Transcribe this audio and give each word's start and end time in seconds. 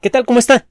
¿Qué 0.00 0.10
tal? 0.10 0.26
¿Cómo 0.26 0.38
está? 0.38 0.68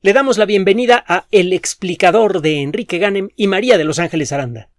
Le 0.00 0.14
damos 0.14 0.38
la 0.38 0.46
bienvenida 0.46 1.04
a 1.06 1.26
El 1.30 1.52
explicador 1.52 2.40
de 2.40 2.62
Enrique 2.62 2.96
Ganem 2.96 3.28
y 3.36 3.48
María 3.48 3.76
de 3.76 3.84
Los 3.84 3.98
Ángeles 3.98 4.32
Aranda. 4.32 4.70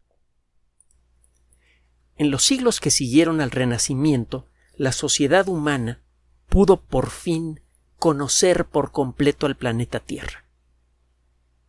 En 2.17 2.31
los 2.31 2.43
siglos 2.43 2.79
que 2.79 2.89
siguieron 2.89 3.39
al 3.39 3.51
Renacimiento, 3.51 4.47
la 4.75 4.91
sociedad 4.91 5.47
humana 5.47 6.01
pudo 6.49 6.81
por 6.81 7.11
fin 7.11 7.61
conocer 7.97 8.65
por 8.65 8.91
completo 8.91 9.45
al 9.45 9.55
planeta 9.55 9.99
Tierra. 9.99 10.45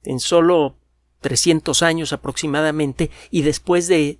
En 0.03 0.19
solo 0.19 0.79
300 1.21 1.83
años 1.83 2.15
aproximadamente 2.15 3.11
y 3.31 3.43
después 3.43 3.87
de 3.87 4.19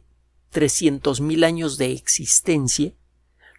300.000 0.53 1.45
años 1.47 1.79
de 1.79 1.93
existencia, 1.93 2.93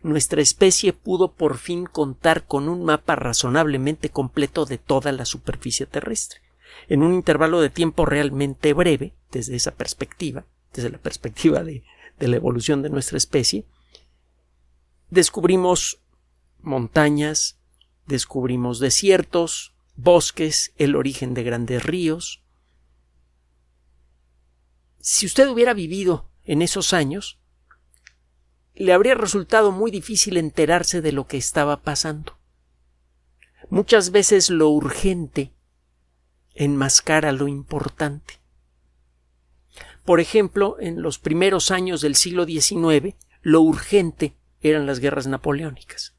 nuestra 0.02 0.42
especie 0.42 0.94
pudo 0.94 1.34
por 1.34 1.58
fin 1.58 1.86
contar 1.86 2.46
con 2.46 2.70
un 2.70 2.86
mapa 2.86 3.16
razonablemente 3.16 4.10
completo 4.10 4.66
de 4.66 4.78
toda 4.78 5.12
la 5.12 5.26
superficie 5.26 5.86
terrestre, 5.86 6.42
en 6.88 7.04
un 7.04 7.14
intervalo 7.14 7.62
de 7.62 7.70
tiempo 7.70 8.06
realmente 8.06 8.74
breve, 8.74 9.14
desde 9.32 9.56
esa 9.56 9.72
perspectiva, 9.72 10.46
desde 10.74 10.90
la 10.90 10.98
perspectiva 10.98 11.64
de, 11.64 11.84
la 12.20 12.36
evolución 12.36 12.82
de 12.82 12.90
nuestra 12.90 13.18
especie, 13.18 13.66
descubrimos 15.10 16.02
montañas, 16.62 17.60
descubrimos 18.06 18.80
desiertos, 18.80 19.74
bosques, 19.96 20.74
el 20.78 20.96
origen 20.96 21.34
de 21.34 21.44
grandes 21.44 21.84
ríos. 21.84 22.42
Si 25.00 25.26
usted 25.26 25.48
hubiera 25.48 25.74
vivido 25.74 26.30
en 26.44 26.62
esos 26.62 26.94
años, 26.94 27.39
le 28.80 28.94
habría 28.94 29.14
resultado 29.14 29.72
muy 29.74 29.92
difícil 29.92 30.38
enterarse 30.38 31.02
de 31.02 31.12
lo 31.12 31.28
que 31.28 31.38
estaba 31.38 31.82
pasando. 31.82 32.38
Muchas 33.70 34.12
veces 34.12 34.50
lo 34.50 34.70
urgente 34.70 35.52
enmascara 36.56 37.34
lo 37.34 37.48
importante. 37.50 38.36
Por 40.06 40.22
ejemplo, 40.22 40.78
en 40.80 41.02
los 41.02 41.20
primeros 41.20 41.72
años 41.72 42.02
del 42.02 42.16
siglo 42.16 42.46
XIX, 42.46 43.16
lo 43.42 43.62
urgente 43.62 44.34
eran 44.62 44.86
las 44.86 45.00
guerras 45.00 45.28
napoleónicas, 45.28 46.16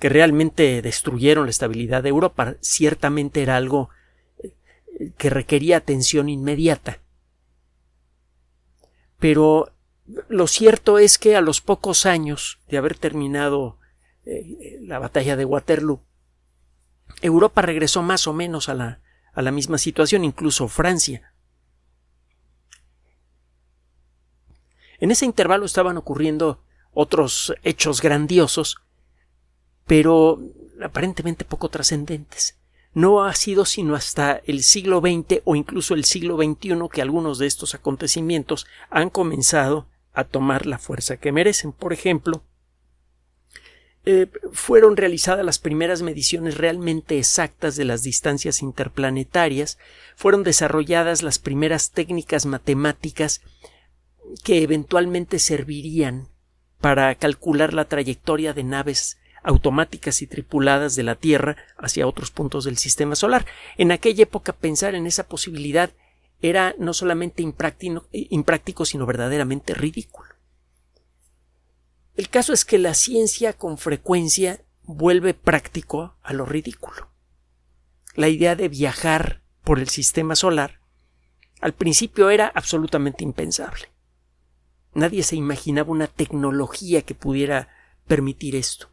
que 0.00 0.08
realmente 0.08 0.82
destruyeron 0.82 1.44
la 1.44 1.50
estabilidad 1.50 2.02
de 2.02 2.08
Europa. 2.08 2.56
Ciertamente 2.60 3.40
era 3.40 3.56
algo 3.56 3.88
eh, 4.38 4.52
que 5.16 5.30
requería 5.30 5.76
atención 5.76 6.28
inmediata. 6.28 7.00
Pero 9.18 9.73
lo 10.06 10.46
cierto 10.46 10.98
es 10.98 11.18
que 11.18 11.36
a 11.36 11.40
los 11.40 11.60
pocos 11.60 12.06
años 12.06 12.58
de 12.68 12.76
haber 12.76 12.98
terminado 12.98 13.78
eh, 14.26 14.78
la 14.82 14.98
batalla 14.98 15.36
de 15.36 15.44
Waterloo, 15.44 16.00
Europa 17.22 17.62
regresó 17.62 18.02
más 18.02 18.26
o 18.26 18.32
menos 18.32 18.68
a 18.68 18.74
la, 18.74 19.00
a 19.32 19.42
la 19.42 19.50
misma 19.50 19.78
situación, 19.78 20.24
incluso 20.24 20.68
Francia. 20.68 21.32
En 24.98 25.10
ese 25.10 25.24
intervalo 25.24 25.64
estaban 25.66 25.96
ocurriendo 25.96 26.62
otros 26.92 27.54
hechos 27.62 28.00
grandiosos, 28.00 28.78
pero 29.86 30.40
aparentemente 30.82 31.44
poco 31.44 31.68
trascendentes. 31.68 32.58
No 32.94 33.24
ha 33.24 33.34
sido 33.34 33.64
sino 33.64 33.96
hasta 33.96 34.40
el 34.46 34.62
siglo 34.62 35.00
XX 35.00 35.40
o 35.44 35.56
incluso 35.56 35.94
el 35.94 36.04
siglo 36.04 36.36
XXI 36.36 36.88
que 36.92 37.02
algunos 37.02 37.38
de 37.38 37.46
estos 37.46 37.74
acontecimientos 37.74 38.66
han 38.88 39.10
comenzado 39.10 39.88
a 40.14 40.24
tomar 40.24 40.66
la 40.66 40.78
fuerza 40.78 41.16
que 41.16 41.32
merecen. 41.32 41.72
Por 41.72 41.92
ejemplo, 41.92 42.42
eh, 44.06 44.28
fueron 44.52 44.96
realizadas 44.96 45.44
las 45.44 45.58
primeras 45.58 46.02
mediciones 46.02 46.58
realmente 46.58 47.18
exactas 47.18 47.76
de 47.76 47.84
las 47.84 48.02
distancias 48.02 48.62
interplanetarias, 48.62 49.78
fueron 50.14 50.42
desarrolladas 50.42 51.22
las 51.22 51.38
primeras 51.38 51.90
técnicas 51.90 52.44
matemáticas 52.44 53.40
que 54.42 54.62
eventualmente 54.62 55.38
servirían 55.38 56.28
para 56.80 57.14
calcular 57.14 57.72
la 57.72 57.86
trayectoria 57.86 58.52
de 58.52 58.62
naves 58.62 59.18
automáticas 59.42 60.20
y 60.22 60.26
tripuladas 60.26 60.96
de 60.96 61.02
la 61.02 61.14
Tierra 61.14 61.56
hacia 61.78 62.06
otros 62.06 62.30
puntos 62.30 62.64
del 62.64 62.76
sistema 62.76 63.16
solar. 63.16 63.46
En 63.78 63.90
aquella 63.90 64.24
época 64.24 64.52
pensar 64.52 64.94
en 64.94 65.06
esa 65.06 65.28
posibilidad 65.28 65.90
era 66.48 66.74
no 66.78 66.92
solamente 66.92 67.42
impráctico, 67.42 68.84
sino 68.84 69.06
verdaderamente 69.06 69.74
ridículo. 69.74 70.28
El 72.16 72.28
caso 72.28 72.52
es 72.52 72.64
que 72.64 72.78
la 72.78 72.94
ciencia 72.94 73.54
con 73.54 73.78
frecuencia 73.78 74.64
vuelve 74.82 75.34
práctico 75.34 76.16
a 76.22 76.32
lo 76.32 76.44
ridículo. 76.44 77.10
La 78.14 78.28
idea 78.28 78.54
de 78.54 78.68
viajar 78.68 79.42
por 79.64 79.80
el 79.80 79.88
sistema 79.88 80.36
solar 80.36 80.80
al 81.60 81.72
principio 81.72 82.28
era 82.28 82.46
absolutamente 82.54 83.24
impensable. 83.24 83.88
Nadie 84.92 85.22
se 85.22 85.34
imaginaba 85.34 85.90
una 85.90 86.06
tecnología 86.08 87.00
que 87.02 87.14
pudiera 87.14 87.70
permitir 88.06 88.54
esto. 88.54 88.90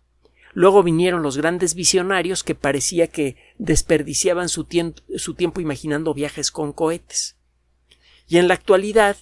Luego 0.53 0.81
vinieron 0.81 1.21
los 1.21 1.37
grandes 1.37 1.75
visionarios 1.75 2.43
que 2.43 2.55
parecía 2.55 3.07
que 3.07 3.35
desperdiciaban 3.57 4.49
su, 4.49 4.65
tiempo 4.65 5.61
imaginando 5.61 6.13
viajes 6.13 6.51
con 6.51 6.73
cohetes. 6.73 7.37
Y 8.31 8.37
en 8.37 8.47
la 8.47 8.53
actualidad, 8.53 9.17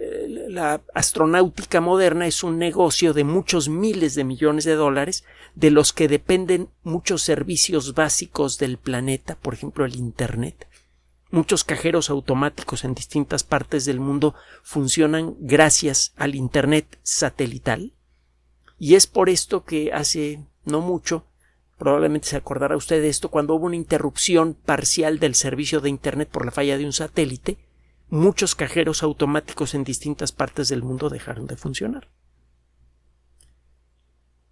eh, 0.00 0.46
la 0.48 0.80
astronáutica 0.94 1.82
moderna 1.82 2.26
es 2.26 2.42
un 2.42 2.56
negocio 2.56 3.12
de 3.12 3.22
muchos 3.22 3.68
miles 3.68 4.14
de 4.14 4.24
millones 4.24 4.64
de 4.64 4.74
dólares, 4.74 5.24
de 5.54 5.70
los 5.70 5.92
que 5.92 6.08
dependen 6.08 6.70
muchos 6.82 7.20
servicios 7.20 7.92
básicos 7.92 8.56
del 8.56 8.78
planeta, 8.78 9.36
por 9.36 9.52
ejemplo 9.52 9.84
el 9.84 9.96
Internet. 9.96 10.66
Muchos 11.30 11.62
cajeros 11.62 12.08
automáticos 12.08 12.84
en 12.84 12.94
distintas 12.94 13.44
partes 13.44 13.84
del 13.84 14.00
mundo 14.00 14.34
funcionan 14.62 15.36
gracias 15.40 16.14
al 16.16 16.34
Internet 16.34 16.98
satelital. 17.02 17.92
Y 18.78 18.94
es 18.94 19.06
por 19.06 19.28
esto 19.28 19.64
que 19.64 19.92
hace 19.92 20.42
no 20.64 20.80
mucho, 20.80 21.26
probablemente 21.76 22.28
se 22.28 22.38
acordará 22.38 22.78
usted 22.78 23.02
de 23.02 23.10
esto, 23.10 23.28
cuando 23.28 23.54
hubo 23.56 23.66
una 23.66 23.76
interrupción 23.76 24.54
parcial 24.54 25.18
del 25.18 25.34
servicio 25.34 25.80
de 25.82 25.90
Internet 25.90 26.30
por 26.30 26.46
la 26.46 26.50
falla 26.50 26.78
de 26.78 26.86
un 26.86 26.94
satélite, 26.94 27.58
muchos 28.10 28.54
cajeros 28.54 29.02
automáticos 29.02 29.74
en 29.74 29.84
distintas 29.84 30.32
partes 30.32 30.68
del 30.68 30.82
mundo 30.82 31.10
dejaron 31.10 31.46
de 31.46 31.56
funcionar. 31.56 32.08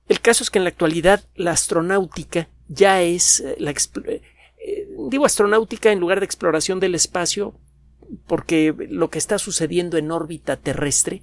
El 0.08 0.20
caso 0.20 0.44
es 0.44 0.50
que 0.50 0.58
en 0.58 0.64
la 0.64 0.70
actualidad 0.70 1.24
la 1.34 1.52
astronáutica 1.52 2.48
ya 2.68 3.02
es 3.02 3.40
eh, 3.40 3.56
la 3.58 3.70
eh, 3.70 4.22
eh, 4.58 4.88
digo 5.08 5.26
astronáutica 5.26 5.90
en 5.90 6.00
lugar 6.00 6.20
de 6.20 6.26
exploración 6.26 6.80
del 6.80 6.94
espacio 6.94 7.58
porque 8.26 8.74
lo 8.88 9.10
que 9.10 9.18
está 9.18 9.38
sucediendo 9.38 9.96
en 9.96 10.10
órbita 10.10 10.56
terrestre 10.56 11.22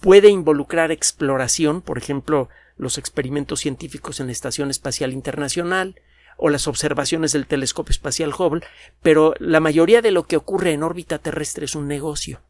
puede 0.00 0.28
involucrar 0.28 0.90
exploración, 0.90 1.80
por 1.80 1.96
ejemplo, 1.96 2.48
los 2.76 2.98
experimentos 2.98 3.60
científicos 3.60 4.20
en 4.20 4.26
la 4.26 4.32
Estación 4.32 4.70
Espacial 4.70 5.12
Internacional, 5.12 5.94
o 6.36 6.48
las 6.48 6.66
observaciones 6.68 7.32
del 7.32 7.46
telescopio 7.46 7.92
espacial 7.92 8.32
Hubble, 8.36 8.64
pero 9.02 9.34
la 9.38 9.60
mayoría 9.60 10.02
de 10.02 10.10
lo 10.10 10.24
que 10.24 10.36
ocurre 10.36 10.72
en 10.72 10.82
órbita 10.82 11.18
terrestre 11.18 11.64
es 11.64 11.74
un 11.74 11.88
negocio. 11.88 12.40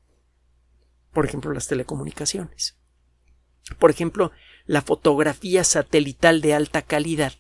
Por 1.13 1.27
ejemplo, 1.27 1.53
las 1.53 1.69
telecomunicaciones. 1.69 2.79
Por 3.79 3.91
ejemplo, 3.91 4.33
la 4.67 4.83
fotografía 4.83 5.65
satelital 5.65 6.41
de 6.41 6.55
alta 6.55 6.83
calidad, 6.83 7.35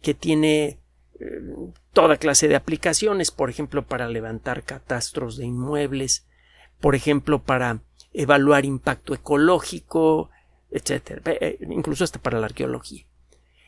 que 0.00 0.14
tiene 0.14 0.80
eh, 1.18 1.40
toda 1.92 2.16
clase 2.16 2.48
de 2.48 2.56
aplicaciones, 2.56 3.30
por 3.30 3.50
ejemplo, 3.50 3.86
para 3.86 4.08
levantar 4.08 4.64
catastros 4.64 5.36
de 5.36 5.46
inmuebles, 5.46 6.26
por 6.80 6.94
ejemplo, 6.94 7.42
para 7.42 7.82
evaluar 8.12 8.64
impacto 8.64 9.14
ecológico, 9.14 10.30
etcétera, 10.70 11.22
eh, 11.26 11.58
incluso 11.68 12.04
hasta 12.04 12.18
para 12.18 12.40
la 12.40 12.46
arqueología. 12.46 13.06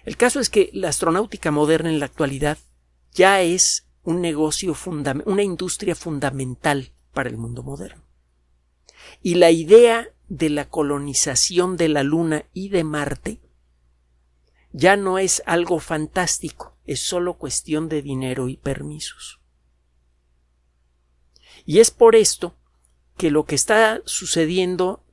El 0.05 0.17
caso 0.17 0.41
es 0.41 0.51
que 0.51 0.71
la 0.73 0.89
astronáutica 0.89 1.51
moderna 1.51 1.91
en 1.91 1.99
la 1.99 2.07
actualidad 2.07 2.59
ya 3.13 3.41
es 3.41 3.89
un 4.03 4.21
negocio 4.21 4.77
una 5.25 5.43
industria 5.43 5.95
fundamental 5.95 6.93
para 7.13 7.31
el 7.31 7.39
mundo 7.39 7.63
moderno. 7.63 8.05
Y 9.23 9.37
la 9.37 9.51
idea 9.51 10.09
de 10.29 10.51
la 10.51 10.69
colonización 10.69 11.77
de 11.77 11.89
la 11.89 12.03
Luna 12.03 12.45
y 12.53 12.69
de 12.69 12.85
Marte 12.85 13.41
ya 14.73 14.97
no 14.97 15.19
es 15.19 15.43
algo 15.47 15.79
fantástico, 15.79 16.77
es 16.85 17.01
solo 17.01 17.39
cuestión 17.39 17.89
de 17.89 18.03
dinero 18.03 18.49
y 18.49 18.57
permisos. 18.57 19.41
Y 21.65 21.79
es 21.79 21.91
por 21.91 22.17
esto 22.17 22.57
que 23.17 23.31
lo 23.31 23.45
que 23.45 23.55
está 23.55 24.03
sucediendo, 24.05 25.05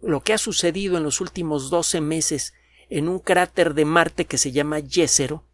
lo 0.00 0.22
que 0.22 0.34
ha 0.34 0.38
sucedido 0.38 0.98
en 0.98 1.02
los 1.02 1.20
últimos 1.20 1.70
doce 1.70 2.00
meses 2.00 2.52
en 2.90 3.08
un 3.08 3.18
cráter 3.18 3.74
de 3.74 3.84
Marte 3.84 4.24
que 4.24 4.38
se 4.38 4.52
llama 4.52 4.80
Yesero 4.80 5.44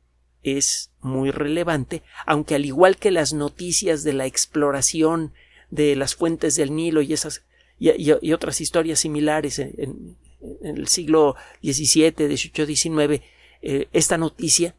es 0.42 0.90
muy 1.00 1.30
relevante, 1.30 2.02
aunque 2.26 2.54
al 2.54 2.66
igual 2.66 2.96
que 2.96 3.10
las 3.10 3.32
noticias 3.32 4.04
de 4.04 4.12
la 4.12 4.26
exploración 4.26 5.32
de 5.70 5.96
las 5.96 6.14
fuentes 6.14 6.56
del 6.56 6.74
Nilo 6.74 7.02
y 7.02 7.12
esas 7.12 7.44
y, 7.78 8.32
otras 8.32 8.60
historias 8.60 9.00
similares 9.00 9.58
en, 9.58 10.16
el 10.62 10.88
siglo 10.88 11.36
XVII, 11.62 12.36
XVIII, 12.36 12.76
XIX, 12.76 13.22
esta 13.92 14.18
noticia 14.18 14.74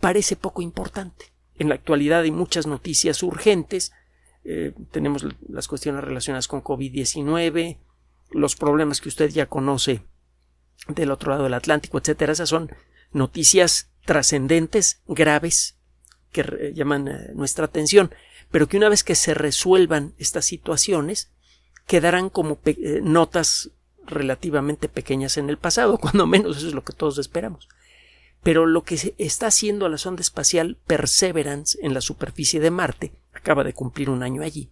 parece 0.00 0.36
poco 0.36 0.62
importante. 0.62 1.26
En 1.58 1.68
la 1.68 1.74
actualidad 1.74 2.22
hay 2.22 2.30
muchas 2.30 2.66
noticias 2.66 3.22
urgentes. 3.22 3.92
Eh, 4.44 4.72
tenemos 4.90 5.26
las 5.48 5.68
cuestiones 5.68 6.02
relacionadas 6.02 6.48
con 6.48 6.62
COVID-19, 6.62 7.76
los 8.30 8.56
problemas 8.56 9.00
que 9.00 9.10
usted 9.10 9.28
ya 9.28 9.46
conoce 9.46 10.02
del 10.88 11.10
otro 11.10 11.30
lado 11.30 11.44
del 11.44 11.54
Atlántico, 11.54 11.98
etcétera. 11.98 12.32
Esas 12.32 12.48
son 12.48 12.70
noticias 13.12 13.90
trascendentes, 14.04 15.00
graves, 15.06 15.76
que 16.32 16.72
llaman 16.74 17.08
eh, 17.08 17.30
nuestra 17.34 17.64
atención, 17.64 18.10
pero 18.50 18.68
que 18.68 18.76
una 18.76 18.88
vez 18.88 19.04
que 19.04 19.14
se 19.14 19.34
resuelvan 19.34 20.14
estas 20.18 20.44
situaciones, 20.44 21.30
quedarán 21.86 22.30
como 22.30 22.58
eh, 22.64 23.00
notas 23.02 23.70
relativamente 24.06 24.88
pequeñas 24.88 25.36
en 25.36 25.50
el 25.50 25.58
pasado, 25.58 25.98
cuando 26.00 26.26
menos 26.26 26.58
eso 26.58 26.68
es 26.68 26.74
lo 26.74 26.84
que 26.84 26.92
todos 26.92 27.18
esperamos. 27.18 27.68
Pero 28.42 28.64
lo 28.64 28.84
que 28.84 29.14
está 29.18 29.48
haciendo 29.48 29.88
la 29.88 29.98
sonda 29.98 30.22
espacial 30.22 30.78
Perseverance 30.86 31.78
en 31.82 31.92
la 31.92 32.00
superficie 32.00 32.58
de 32.58 32.70
Marte, 32.70 33.12
acaba 33.34 33.64
de 33.64 33.74
cumplir 33.74 34.08
un 34.08 34.22
año 34.22 34.42
allí, 34.42 34.70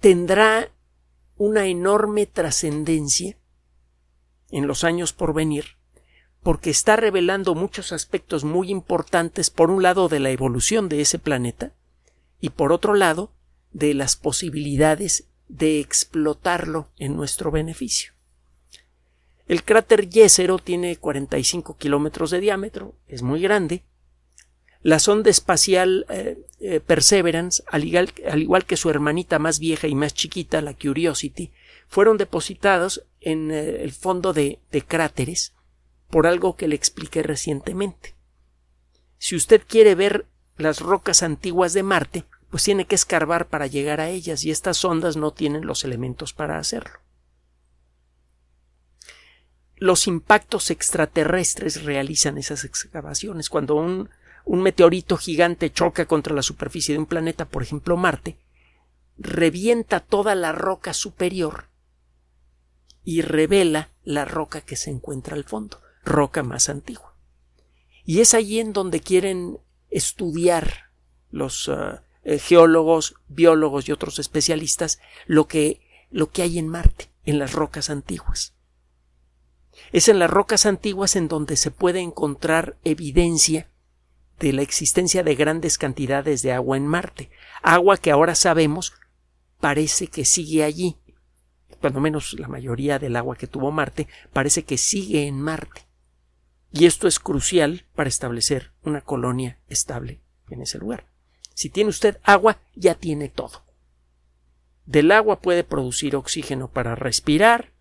tendrá 0.00 0.70
una 1.36 1.66
enorme 1.66 2.26
trascendencia 2.26 3.36
en 4.50 4.66
los 4.66 4.84
años 4.84 5.12
por 5.12 5.34
venir, 5.34 5.76
porque 6.42 6.70
está 6.70 6.96
revelando 6.96 7.54
muchos 7.54 7.92
aspectos 7.92 8.44
muy 8.44 8.70
importantes, 8.70 9.50
por 9.50 9.70
un 9.70 9.82
lado, 9.82 10.08
de 10.08 10.20
la 10.20 10.30
evolución 10.30 10.88
de 10.88 11.00
ese 11.00 11.18
planeta, 11.18 11.72
y 12.40 12.50
por 12.50 12.72
otro 12.72 12.94
lado, 12.94 13.32
de 13.72 13.94
las 13.94 14.16
posibilidades 14.16 15.26
de 15.48 15.80
explotarlo 15.80 16.88
en 16.98 17.16
nuestro 17.16 17.50
beneficio. 17.50 18.12
El 19.48 19.62
cráter 19.62 20.08
Jezero 20.10 20.58
tiene 20.58 20.96
45 20.96 21.76
kilómetros 21.76 22.30
de 22.30 22.40
diámetro, 22.40 22.94
es 23.06 23.22
muy 23.22 23.40
grande. 23.40 23.84
La 24.86 25.00
sonda 25.00 25.30
espacial 25.30 26.06
eh, 26.08 26.38
eh, 26.60 26.78
Perseverance, 26.78 27.64
al 27.66 27.82
igual, 27.82 28.12
al 28.30 28.40
igual, 28.40 28.66
que 28.66 28.76
su 28.76 28.88
hermanita 28.88 29.40
más 29.40 29.58
vieja 29.58 29.88
y 29.88 29.96
más 29.96 30.14
chiquita, 30.14 30.62
la 30.62 30.74
Curiosity, 30.74 31.50
fueron 31.88 32.18
depositados 32.18 33.04
en 33.20 33.50
eh, 33.50 33.82
el 33.82 33.90
fondo 33.90 34.32
de, 34.32 34.60
de 34.70 34.82
cráteres 34.82 35.54
por 36.08 36.28
algo 36.28 36.54
que 36.54 36.68
le 36.68 36.76
expliqué 36.76 37.24
recientemente. 37.24 38.14
Si 39.18 39.34
usted 39.34 39.60
quiere 39.66 39.96
ver 39.96 40.26
las 40.56 40.78
rocas 40.78 41.24
antiguas 41.24 41.72
de 41.72 41.82
Marte, 41.82 42.24
pues 42.48 42.62
tiene 42.62 42.84
que 42.84 42.94
escarbar 42.94 43.48
para 43.48 43.66
llegar 43.66 44.00
a 44.00 44.10
ellas 44.10 44.44
y 44.44 44.52
estas 44.52 44.76
sondas 44.76 45.16
no 45.16 45.32
tienen 45.32 45.66
los 45.66 45.82
elementos 45.82 46.32
para 46.32 46.58
hacerlo. 46.58 47.00
Los 49.74 50.06
impactos 50.06 50.70
extraterrestres 50.70 51.82
realizan 51.82 52.38
esas 52.38 52.62
excavaciones. 52.62 53.50
Cuando 53.50 53.74
un, 53.74 54.10
un 54.46 54.62
meteorito 54.62 55.16
gigante 55.16 55.72
choca 55.72 56.06
contra 56.06 56.32
la 56.32 56.40
superficie 56.40 56.94
de 56.94 57.00
un 57.00 57.06
planeta, 57.06 57.46
por 57.46 57.64
ejemplo 57.64 57.96
Marte, 57.96 58.38
revienta 59.18 60.00
toda 60.00 60.36
la 60.36 60.52
roca 60.52 60.94
superior 60.94 61.64
y 63.02 63.22
revela 63.22 63.90
la 64.04 64.24
roca 64.24 64.60
que 64.60 64.76
se 64.76 64.90
encuentra 64.90 65.34
al 65.34 65.44
fondo, 65.44 65.80
roca 66.04 66.44
más 66.44 66.68
antigua. 66.68 67.16
Y 68.04 68.20
es 68.20 68.34
allí 68.34 68.60
en 68.60 68.72
donde 68.72 69.00
quieren 69.00 69.58
estudiar 69.90 70.90
los 71.30 71.66
uh, 71.66 71.98
eh, 72.22 72.38
geólogos, 72.38 73.16
biólogos 73.26 73.88
y 73.88 73.92
otros 73.92 74.20
especialistas 74.20 75.00
lo 75.26 75.48
que, 75.48 75.80
lo 76.10 76.30
que 76.30 76.42
hay 76.42 76.60
en 76.60 76.68
Marte, 76.68 77.10
en 77.24 77.40
las 77.40 77.52
rocas 77.52 77.90
antiguas. 77.90 78.54
Es 79.90 80.08
en 80.08 80.20
las 80.20 80.30
rocas 80.30 80.66
antiguas 80.66 81.16
en 81.16 81.26
donde 81.26 81.56
se 81.56 81.72
puede 81.72 81.98
encontrar 81.98 82.76
evidencia 82.84 83.68
de 84.38 84.52
la 84.52 84.62
existencia 84.62 85.22
de 85.22 85.34
grandes 85.34 85.78
cantidades 85.78 86.42
de 86.42 86.52
agua 86.52 86.76
en 86.76 86.86
Marte, 86.86 87.30
agua 87.62 87.96
que 87.96 88.10
ahora 88.10 88.34
sabemos 88.34 88.92
parece 89.60 90.08
que 90.08 90.24
sigue 90.24 90.62
allí, 90.64 90.96
cuando 91.80 92.00
menos 92.00 92.34
la 92.38 92.48
mayoría 92.48 92.98
del 92.98 93.16
agua 93.16 93.36
que 93.36 93.46
tuvo 93.46 93.70
Marte 93.70 94.08
parece 94.32 94.64
que 94.64 94.78
sigue 94.78 95.26
en 95.26 95.40
Marte. 95.40 95.82
Y 96.72 96.84
esto 96.86 97.08
es 97.08 97.18
crucial 97.18 97.86
para 97.94 98.08
establecer 98.08 98.72
una 98.82 99.00
colonia 99.00 99.58
estable 99.68 100.20
en 100.50 100.62
ese 100.62 100.78
lugar. 100.78 101.06
Si 101.54 101.70
tiene 101.70 101.90
usted 101.90 102.18
agua, 102.22 102.58
ya 102.74 102.94
tiene 102.94 103.28
todo. 103.28 103.64
Del 104.84 105.10
agua 105.10 105.40
puede 105.40 105.64
producir 105.64 106.14
oxígeno 106.14 106.70
para 106.70 106.94
respirar, 106.94 107.72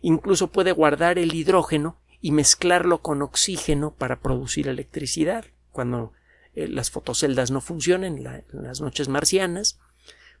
incluso 0.00 0.52
puede 0.52 0.70
guardar 0.72 1.18
el 1.18 1.34
hidrógeno 1.34 2.00
y 2.20 2.30
mezclarlo 2.30 3.02
con 3.02 3.22
oxígeno 3.22 3.94
para 3.94 4.20
producir 4.20 4.68
electricidad 4.68 5.46
cuando 5.74 6.12
eh, 6.54 6.68
las 6.68 6.90
fotoceldas 6.90 7.50
no 7.50 7.60
funcionen 7.60 8.16
en 8.26 8.62
las 8.62 8.80
noches 8.80 9.08
marcianas. 9.08 9.78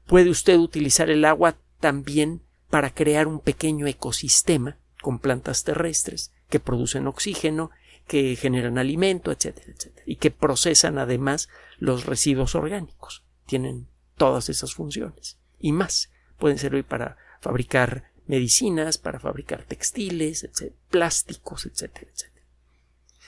Puede 0.06 0.30
usted 0.30 0.56
utilizar 0.56 1.10
el 1.10 1.26
agua 1.26 1.56
también 1.80 2.40
para 2.70 2.94
crear 2.94 3.26
un 3.26 3.40
pequeño 3.40 3.86
ecosistema 3.86 4.78
con 5.02 5.18
plantas 5.18 5.64
terrestres 5.64 6.32
que 6.48 6.60
producen 6.60 7.06
oxígeno 7.06 7.70
que 8.06 8.36
generan 8.36 8.78
alimento, 8.78 9.32
etcétera, 9.32 9.72
etcétera, 9.72 10.02
y 10.06 10.16
que 10.16 10.30
procesan 10.30 10.98
además 10.98 11.48
los 11.78 12.06
residuos 12.06 12.54
orgánicos. 12.54 13.24
Tienen 13.46 13.88
todas 14.16 14.48
esas 14.48 14.74
funciones 14.74 15.38
y 15.58 15.72
más. 15.72 16.10
Pueden 16.38 16.58
servir 16.58 16.84
para 16.84 17.16
fabricar 17.40 18.12
medicinas, 18.26 18.98
para 18.98 19.20
fabricar 19.20 19.64
textiles, 19.64 20.48
plásticos, 20.90 21.66
etcétera, 21.66 22.10
etcétera. 22.12 22.33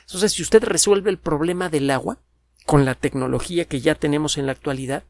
Entonces, 0.07 0.33
si 0.33 0.43
usted 0.43 0.63
resuelve 0.65 1.11
el 1.11 1.19
problema 1.19 1.69
del 1.69 1.91
agua 1.91 2.19
con 2.65 2.85
la 2.85 2.95
tecnología 2.95 3.67
que 3.67 3.81
ya 3.81 3.95
tenemos 3.95 4.39
en 4.39 4.47
la 4.47 4.53
actualidad, 4.53 5.05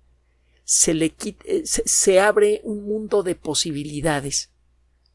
se 0.65 0.95
le 0.95 1.15
eh, 1.45 1.63
se, 1.65 2.21
abre 2.21 2.61
un 2.65 2.85
mundo 2.85 3.23
de 3.23 3.35
posibilidades 3.35 4.51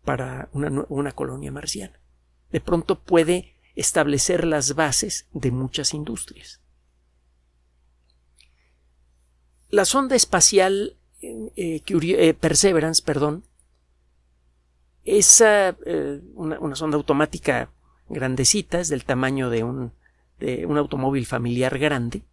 para 0.05 0.49
una, 0.53 0.85
una 0.87 1.11
colonia 1.11 1.51
marciana. 1.51 1.99
De 2.51 2.61
pronto 2.61 2.99
puede 2.99 3.55
establecer 3.75 4.45
las 4.45 4.75
bases 4.75 5.27
de 5.33 5.51
muchas 5.51 5.93
industrias. 5.93 6.61
La 9.69 9.85
sonda 9.85 10.15
espacial 10.15 10.97
eh, 11.21 11.81
eh, 11.85 12.33
Perseverance, 12.33 13.01
perdón, 13.03 13.45
es 15.03 15.41
eh, 15.41 16.21
una, 16.33 16.75
sonda 16.75 16.97
automática 16.97 17.71
grandecita, 18.13 18.79
es 18.79 18.89
del 18.89 19.05
tamaño 19.05 19.49
de 19.49 19.63
un, 19.63 19.91
de 20.39 20.65
un 20.65 20.77
automóvil 20.77 21.25
familiar 21.25 21.77
grande. 21.77 22.23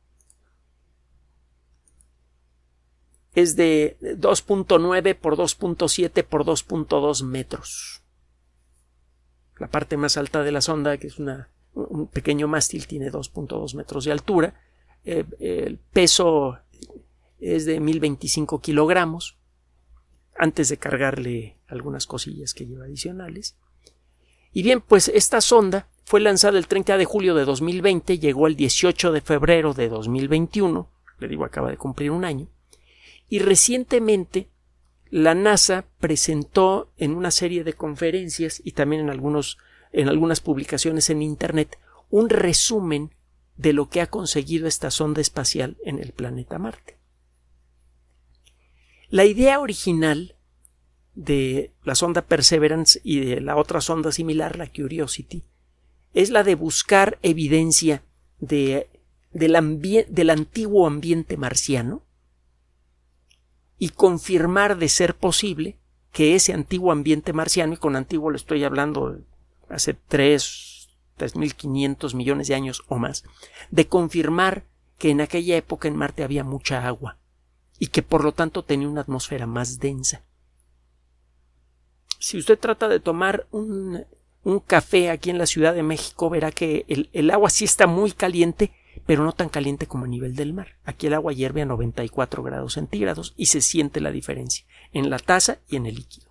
Es 3.34 3.56
de 3.56 3.96
2.9 4.00 5.14
por 5.16 5.36
2.7 5.36 6.24
por 6.24 6.44
2.2 6.44 7.24
metros. 7.24 8.02
La 9.58 9.68
parte 9.68 9.96
más 9.96 10.16
alta 10.16 10.42
de 10.42 10.52
la 10.52 10.60
sonda, 10.60 10.98
que 10.98 11.08
es 11.08 11.18
una, 11.18 11.48
un 11.74 12.06
pequeño 12.06 12.48
mástil, 12.48 12.86
tiene 12.86 13.10
2.2 13.10 13.74
metros 13.74 14.04
de 14.04 14.12
altura. 14.12 14.54
Eh, 15.04 15.24
el 15.40 15.78
peso 15.78 16.58
es 17.40 17.64
de 17.66 17.80
1025 17.80 18.60
kilogramos, 18.60 19.36
antes 20.36 20.68
de 20.68 20.76
cargarle 20.76 21.56
algunas 21.66 22.06
cosillas 22.06 22.54
que 22.54 22.66
lleva 22.66 22.84
adicionales. 22.84 23.56
Y 24.52 24.62
bien, 24.62 24.80
pues 24.80 25.08
esta 25.08 25.40
sonda 25.40 25.88
fue 26.04 26.20
lanzada 26.20 26.58
el 26.58 26.66
30 26.66 26.96
de 26.96 27.04
julio 27.04 27.34
de 27.34 27.44
2020, 27.44 28.18
llegó 28.18 28.46
el 28.46 28.56
18 28.56 29.12
de 29.12 29.20
febrero 29.20 29.74
de 29.74 29.88
2021, 29.88 30.90
le 31.18 31.28
digo 31.28 31.44
acaba 31.44 31.70
de 31.70 31.76
cumplir 31.76 32.10
un 32.10 32.24
año, 32.24 32.48
y 33.28 33.40
recientemente 33.40 34.48
la 35.10 35.34
NASA 35.34 35.86
presentó 36.00 36.90
en 36.96 37.14
una 37.14 37.30
serie 37.30 37.62
de 37.62 37.74
conferencias 37.74 38.62
y 38.64 38.72
también 38.72 39.02
en, 39.02 39.10
algunos, 39.10 39.58
en 39.92 40.08
algunas 40.08 40.40
publicaciones 40.40 41.10
en 41.10 41.22
Internet 41.22 41.78
un 42.10 42.30
resumen 42.30 43.14
de 43.56 43.72
lo 43.72 43.90
que 43.90 44.00
ha 44.00 44.06
conseguido 44.06 44.66
esta 44.66 44.90
sonda 44.90 45.20
espacial 45.20 45.76
en 45.84 45.98
el 45.98 46.12
planeta 46.12 46.58
Marte. 46.58 46.96
La 49.10 49.24
idea 49.24 49.60
original 49.60 50.36
de 51.18 51.72
la 51.82 51.96
sonda 51.96 52.22
Perseverance 52.22 53.00
y 53.02 53.18
de 53.18 53.40
la 53.40 53.56
otra 53.56 53.80
sonda 53.80 54.12
similar, 54.12 54.56
la 54.56 54.68
Curiosity, 54.68 55.42
es 56.14 56.30
la 56.30 56.44
de 56.44 56.54
buscar 56.54 57.18
evidencia 57.22 58.04
de, 58.38 58.88
del, 59.32 60.06
del 60.08 60.30
antiguo 60.30 60.86
ambiente 60.86 61.36
marciano 61.36 62.04
y 63.78 63.88
confirmar 63.88 64.78
de 64.78 64.88
ser 64.88 65.16
posible 65.16 65.76
que 66.12 66.36
ese 66.36 66.52
antiguo 66.52 66.92
ambiente 66.92 67.32
marciano, 67.32 67.74
y 67.74 67.78
con 67.78 67.96
antiguo 67.96 68.30
le 68.30 68.36
estoy 68.36 68.62
hablando 68.62 69.18
hace 69.68 69.94
tres, 69.94 70.88
tres 71.16 71.34
mil 71.34 71.56
quinientos 71.56 72.14
millones 72.14 72.46
de 72.46 72.54
años 72.54 72.84
o 72.86 72.96
más, 72.96 73.24
de 73.72 73.88
confirmar 73.88 74.62
que 74.98 75.10
en 75.10 75.20
aquella 75.20 75.56
época 75.56 75.88
en 75.88 75.96
Marte 75.96 76.22
había 76.22 76.44
mucha 76.44 76.86
agua 76.86 77.18
y 77.80 77.88
que 77.88 78.02
por 78.02 78.22
lo 78.22 78.30
tanto 78.30 78.62
tenía 78.62 78.88
una 78.88 79.00
atmósfera 79.00 79.48
más 79.48 79.80
densa. 79.80 80.22
Si 82.18 82.38
usted 82.38 82.58
trata 82.58 82.88
de 82.88 83.00
tomar 83.00 83.46
un 83.50 84.04
un 84.44 84.60
café 84.60 85.10
aquí 85.10 85.30
en 85.30 85.38
la 85.38 85.46
Ciudad 85.46 85.74
de 85.74 85.82
México, 85.82 86.30
verá 86.30 86.50
que 86.50 86.84
el, 86.88 87.10
el 87.12 87.30
agua 87.30 87.50
sí 87.50 87.64
está 87.64 87.86
muy 87.86 88.12
caliente, 88.12 88.72
pero 89.06 89.24
no 89.24 89.32
tan 89.32 89.48
caliente 89.48 89.86
como 89.86 90.04
a 90.04 90.08
nivel 90.08 90.34
del 90.34 90.52
mar. 90.52 90.78
Aquí 90.84 91.06
el 91.06 91.14
agua 91.14 91.32
hierve 91.32 91.62
a 91.62 91.66
94 91.66 92.42
grados 92.42 92.74
centígrados 92.74 93.34
y 93.36 93.46
se 93.46 93.60
siente 93.60 94.00
la 94.00 94.10
diferencia 94.10 94.64
en 94.92 95.10
la 95.10 95.18
taza 95.18 95.58
y 95.68 95.76
en 95.76 95.86
el 95.86 95.96
líquido. 95.96 96.28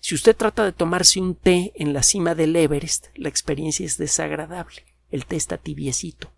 Si 0.00 0.14
usted 0.14 0.34
trata 0.34 0.64
de 0.64 0.72
tomarse 0.72 1.20
un 1.20 1.34
té 1.34 1.72
en 1.74 1.92
la 1.92 2.02
cima 2.02 2.34
del 2.34 2.56
Everest, 2.56 3.08
la 3.14 3.28
experiencia 3.28 3.84
es 3.84 3.98
desagradable. 3.98 4.86
El 5.10 5.26
té 5.26 5.36
está 5.36 5.58
tibiecito. 5.58 6.32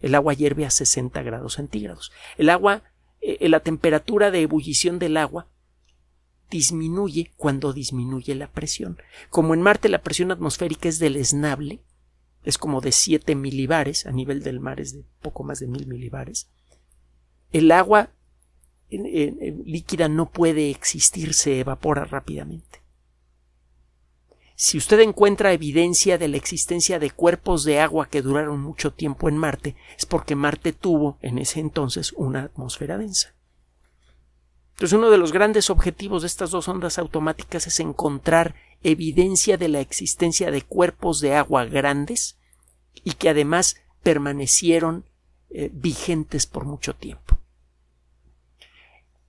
El 0.00 0.14
agua 0.14 0.32
hierve 0.32 0.64
a 0.64 0.70
60 0.70 1.20
grados 1.22 1.54
centígrados. 1.54 2.12
El 2.38 2.50
agua, 2.50 2.84
eh, 3.20 3.48
la 3.48 3.60
temperatura 3.60 4.30
de 4.30 4.42
ebullición 4.42 5.00
del 5.00 5.16
agua 5.16 5.48
disminuye 6.50 7.32
cuando 7.36 7.72
disminuye 7.72 8.34
la 8.34 8.50
presión. 8.50 8.98
Como 9.30 9.54
en 9.54 9.62
Marte 9.62 9.88
la 9.88 10.02
presión 10.02 10.30
atmosférica 10.30 10.88
es 10.88 10.98
deleznable, 10.98 11.82
es 12.42 12.58
como 12.58 12.80
de 12.80 12.92
7 12.92 13.34
milibares, 13.34 14.06
a 14.06 14.12
nivel 14.12 14.42
del 14.42 14.60
mar 14.60 14.80
es 14.80 14.94
de 14.94 15.04
poco 15.22 15.44
más 15.44 15.60
de 15.60 15.66
mil 15.66 15.86
milibares, 15.86 16.50
el 17.52 17.70
agua 17.72 18.10
líquida 18.90 20.08
no 20.08 20.30
puede 20.30 20.70
existir, 20.70 21.34
se 21.34 21.60
evapora 21.60 22.04
rápidamente. 22.04 22.80
Si 24.56 24.76
usted 24.76 25.00
encuentra 25.00 25.52
evidencia 25.52 26.18
de 26.18 26.28
la 26.28 26.36
existencia 26.36 26.98
de 26.98 27.10
cuerpos 27.10 27.64
de 27.64 27.80
agua 27.80 28.08
que 28.08 28.20
duraron 28.20 28.60
mucho 28.60 28.92
tiempo 28.92 29.28
en 29.28 29.38
Marte, 29.38 29.74
es 29.96 30.04
porque 30.04 30.34
Marte 30.34 30.72
tuvo 30.72 31.18
en 31.22 31.38
ese 31.38 31.60
entonces 31.60 32.12
una 32.12 32.42
atmósfera 32.42 32.98
densa. 32.98 33.34
Entonces 34.80 34.96
uno 34.96 35.10
de 35.10 35.18
los 35.18 35.32
grandes 35.32 35.68
objetivos 35.68 36.22
de 36.22 36.26
estas 36.26 36.52
dos 36.52 36.66
ondas 36.66 36.98
automáticas 36.98 37.66
es 37.66 37.80
encontrar 37.80 38.54
evidencia 38.82 39.58
de 39.58 39.68
la 39.68 39.80
existencia 39.80 40.50
de 40.50 40.62
cuerpos 40.62 41.20
de 41.20 41.34
agua 41.34 41.66
grandes 41.66 42.38
y 43.04 43.12
que 43.12 43.28
además 43.28 43.76
permanecieron 44.02 45.04
eh, 45.50 45.68
vigentes 45.70 46.46
por 46.46 46.64
mucho 46.64 46.94
tiempo. 46.94 47.38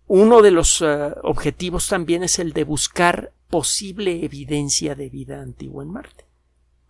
Uno 0.07 0.41
de 0.41 0.51
los 0.51 0.81
eh, 0.81 1.13
objetivos 1.21 1.89
también 1.89 2.23
es 2.23 2.39
el 2.39 2.53
de 2.53 2.63
buscar 2.63 3.33
posible 3.49 4.23
evidencia 4.23 4.95
de 4.95 5.09
vida 5.09 5.41
antigua 5.41 5.83
en 5.83 5.91
Marte. 5.91 6.27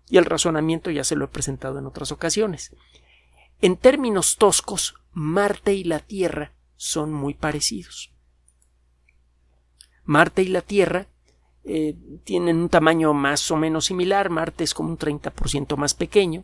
Y 0.07 0.17
el 0.17 0.25
razonamiento 0.25 0.91
ya 0.91 1.03
se 1.03 1.15
lo 1.15 1.25
he 1.25 1.29
presentado 1.29 1.79
en 1.79 1.87
otras 1.87 2.11
ocasiones. 2.11 2.75
En 3.59 3.75
términos 3.75 4.37
toscos, 4.37 4.93
Marte 5.13 5.73
y 5.73 5.83
la 5.83 5.97
Tierra 5.97 6.53
son 6.77 7.11
muy 7.11 7.33
parecidos. 7.33 8.10
Marte 10.11 10.41
y 10.41 10.47
la 10.47 10.61
Tierra 10.61 11.07
eh, 11.63 11.95
tienen 12.25 12.57
un 12.57 12.67
tamaño 12.67 13.13
más 13.13 13.49
o 13.49 13.55
menos 13.55 13.85
similar. 13.85 14.29
Marte 14.29 14.65
es 14.65 14.73
como 14.73 14.89
un 14.89 14.97
30% 14.97 15.77
más 15.77 15.93
pequeño. 15.93 16.43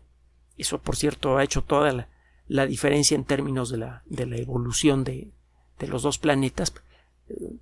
Eso, 0.57 0.79
por 0.79 0.95
cierto, 0.95 1.37
ha 1.37 1.43
hecho 1.43 1.61
toda 1.63 2.07
la, 2.47 2.65
diferencia 2.65 3.15
en 3.15 3.25
términos 3.25 3.69
de 3.69 3.77
la, 3.77 4.03
de 4.05 4.25
la 4.25 4.37
evolución 4.37 5.03
de, 5.03 5.31
de, 5.79 5.87
los 5.87 6.01
dos 6.01 6.17
planetas. 6.17 6.73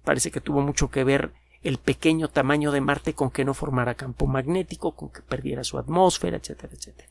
Parece 0.03 0.29
que 0.29 0.41
tuvo 0.41 0.61
mucho 0.61 0.91
que 0.91 1.03
ver 1.03 1.33
el 1.63 1.79
pequeño 1.79 2.27
tamaño 2.27 2.71
de 2.71 2.81
Marte 2.81 3.15
con 3.15 3.31
que 3.31 3.43
no 3.43 3.55
formara 3.55 3.95
campo 3.95 4.27
magnético, 4.27 4.95
con 4.95 5.09
que 5.09 5.23
perdiera 5.23 5.63
su 5.63 5.79
atmósfera, 5.79 6.37
etcétera, 6.37 6.71
etcétera. 6.71 7.09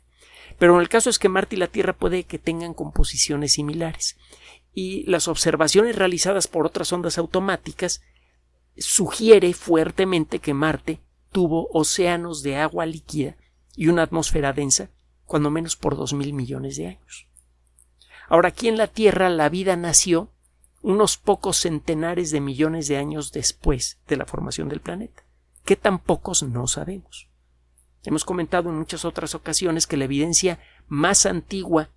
Pero 0.56 0.76
en 0.76 0.80
el 0.80 0.88
caso 0.88 1.10
es 1.10 1.18
que 1.18 1.28
Marte 1.28 1.56
y 1.56 1.58
la 1.58 1.66
Tierra 1.66 1.94
puede 1.94 2.22
que 2.22 2.38
tengan 2.38 2.74
composiciones 2.74 3.54
similares. 3.54 4.16
Y 4.72 5.02
las 5.10 5.26
observaciones 5.26 5.96
realizadas 5.96 6.46
por 6.46 6.64
otras 6.64 6.92
ondas 6.92 7.18
automáticas 7.18 8.02
sugiere 8.76 9.52
fuertemente 9.54 10.38
que 10.38 10.54
Marte 10.54 11.00
tuvo 11.32 11.68
océanos 11.72 12.42
de 12.42 12.56
agua 12.56 12.86
líquida 12.86 13.36
y 13.76 13.88
una 13.88 14.02
atmósfera 14.02 14.52
densa, 14.52 14.90
cuando 15.24 15.50
menos 15.50 15.76
por 15.76 15.96
dos 15.96 16.12
mil 16.12 16.32
millones 16.32 16.76
de 16.76 16.86
años. 16.86 17.28
Ahora 18.28 18.48
aquí 18.48 18.68
en 18.68 18.76
la 18.76 18.86
Tierra 18.86 19.28
la 19.28 19.48
vida 19.48 19.76
nació 19.76 20.30
unos 20.82 21.16
pocos 21.16 21.56
centenares 21.56 22.30
de 22.30 22.40
millones 22.40 22.88
de 22.88 22.98
años 22.98 23.32
después 23.32 23.98
de 24.06 24.16
la 24.16 24.26
formación 24.26 24.68
del 24.68 24.80
planeta. 24.80 25.24
¿Qué 25.64 25.76
tan 25.76 25.98
pocos 25.98 26.42
no 26.42 26.66
sabemos? 26.66 27.28
Hemos 28.04 28.24
comentado 28.24 28.68
en 28.68 28.76
muchas 28.76 29.06
otras 29.06 29.34
ocasiones 29.34 29.86
que 29.86 29.96
la 29.96 30.04
evidencia 30.04 30.60
más 30.86 31.24
antigua 31.24 31.90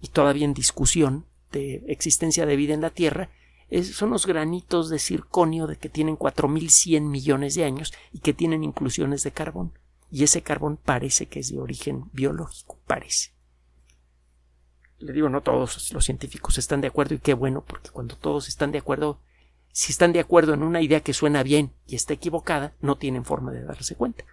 y 0.00 0.08
todavía 0.08 0.46
en 0.46 0.54
discusión 0.54 1.26
de 1.52 1.84
existencia 1.86 2.46
de 2.46 2.56
vida 2.56 2.72
en 2.72 2.80
la 2.80 2.90
Tierra 2.90 3.30
son 3.80 4.10
los 4.10 4.26
granitos 4.26 4.90
de 4.90 4.98
circonio 4.98 5.66
de 5.66 5.76
que 5.76 5.88
tienen 5.88 6.18
4.100 6.18 7.02
millones 7.02 7.54
de 7.54 7.64
años 7.64 7.92
y 8.12 8.18
que 8.18 8.34
tienen 8.34 8.64
inclusiones 8.64 9.22
de 9.22 9.32
carbón. 9.32 9.72
Y 10.10 10.24
ese 10.24 10.42
carbón 10.42 10.76
parece 10.76 11.26
que 11.26 11.40
es 11.40 11.50
de 11.50 11.58
origen 11.58 12.10
biológico, 12.12 12.78
parece. 12.86 13.30
Le 14.98 15.12
digo, 15.12 15.28
no 15.30 15.40
todos 15.40 15.90
los 15.92 16.04
científicos 16.04 16.58
están 16.58 16.82
de 16.82 16.88
acuerdo 16.88 17.14
y 17.14 17.18
qué 17.18 17.34
bueno, 17.34 17.64
porque 17.66 17.90
cuando 17.90 18.16
todos 18.16 18.46
están 18.46 18.72
de 18.72 18.78
acuerdo, 18.78 19.20
si 19.72 19.90
están 19.90 20.12
de 20.12 20.20
acuerdo 20.20 20.52
en 20.52 20.62
una 20.62 20.82
idea 20.82 21.00
que 21.00 21.14
suena 21.14 21.42
bien 21.42 21.72
y 21.86 21.96
está 21.96 22.12
equivocada, 22.12 22.74
no 22.80 22.96
tienen 22.96 23.24
forma 23.24 23.52
de 23.52 23.64
darse 23.64 23.96
cuenta. 23.96 24.24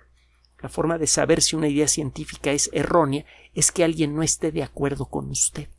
La 0.61 0.67
forma 0.67 0.97
de 0.97 1.07
saber 1.07 1.41
si 1.41 1.55
una 1.55 1.69
idea 1.69 1.87
científica 1.87 2.51
es 2.51 2.69
errónea 2.73 3.25
es 3.53 3.71
que 3.71 3.85
alguien 3.85 4.13
no 4.13 4.21
esté 4.21 4.51
de 4.51 4.63
acuerdo 4.63 5.05
con 5.05 5.29
usted 5.29 5.69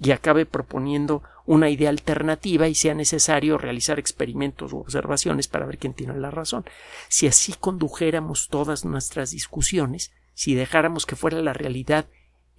y 0.00 0.10
acabe 0.12 0.46
proponiendo 0.46 1.22
una 1.50 1.68
idea 1.68 1.90
alternativa 1.90 2.68
y 2.68 2.76
sea 2.76 2.94
necesario 2.94 3.58
realizar 3.58 3.98
experimentos 3.98 4.72
u 4.72 4.78
observaciones 4.78 5.48
para 5.48 5.66
ver 5.66 5.78
quién 5.78 5.94
tiene 5.94 6.16
la 6.16 6.30
razón. 6.30 6.64
Si 7.08 7.26
así 7.26 7.54
condujéramos 7.58 8.46
todas 8.46 8.84
nuestras 8.84 9.32
discusiones, 9.32 10.12
si 10.32 10.54
dejáramos 10.54 11.06
que 11.06 11.16
fuera 11.16 11.42
la 11.42 11.52
realidad 11.52 12.06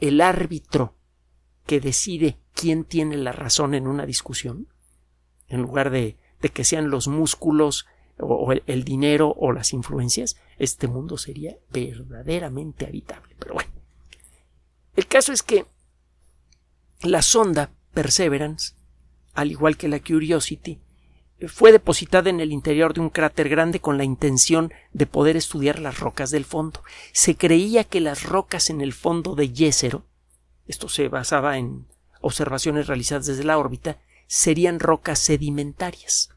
el 0.02 0.20
árbitro 0.20 0.98
que 1.66 1.80
decide 1.80 2.38
quién 2.54 2.84
tiene 2.84 3.16
la 3.16 3.32
razón 3.32 3.76
en 3.76 3.88
una 3.88 4.06
discusión, 4.06 4.68
en 5.48 5.62
lugar 5.62 5.90
de, 5.90 6.18
de 6.42 6.50
que 6.50 6.66
sean 6.66 6.90
los 6.90 7.08
músculos 7.08 7.86
o, 8.20 8.52
el, 8.52 8.62
el 8.68 8.84
dinero 8.84 9.34
o 9.38 9.54
las 9.54 9.72
influencias, 9.72 10.36
este 10.58 10.90
mundo 10.90 11.18
sería 11.18 11.56
verdaderamente 11.72 12.88
habitable. 12.88 13.38
Pero 13.40 13.54
bueno, 13.54 13.72
el 14.98 15.08
caso 15.08 15.32
es 15.32 15.44
que 15.44 15.66
la 17.04 17.22
sonda 17.22 17.72
Perseverance, 17.94 18.81
al 19.34 19.52
igual 19.52 19.78
que 19.78 19.88
la 19.88 20.00
Curiosity, 20.00 20.80
fue 21.48 21.72
depositada 21.72 22.30
en 22.30 22.40
el 22.40 22.52
interior 22.52 22.94
de 22.94 23.02
un 23.02 23.10
cráter 23.10 23.50
grande 23.50 23.80
con 23.80 23.98
la 23.98 24.04
intención 24.04 24.72
de 24.94 25.08
poder 25.08 25.38
estudiar 25.38 25.80
las 25.80 26.00
rocas 26.00 26.30
del 26.32 26.46
fondo. 26.46 26.84
Se 27.14 27.36
creía 27.36 27.84
que 27.84 28.00
las 28.00 28.24
rocas 28.24 28.70
en 28.70 28.82
el 28.82 28.94
fondo 28.94 29.36
de 29.36 29.52
Yesero, 29.52 30.06
esto 30.68 30.88
se 30.88 31.08
basaba 31.08 31.58
en 31.58 31.88
observaciones 32.22 32.88
realizadas 32.88 33.26
desde 33.26 33.44
la 33.44 33.58
órbita, 33.58 33.98
serían 34.28 34.80
rocas 34.80 35.20
sedimentarias. 35.20 36.30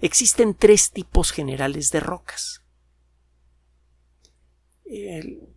Existen 0.00 0.54
tres 0.54 0.92
tipos 0.92 1.32
generales 1.32 1.90
de 1.90 2.00
rocas. 2.00 2.62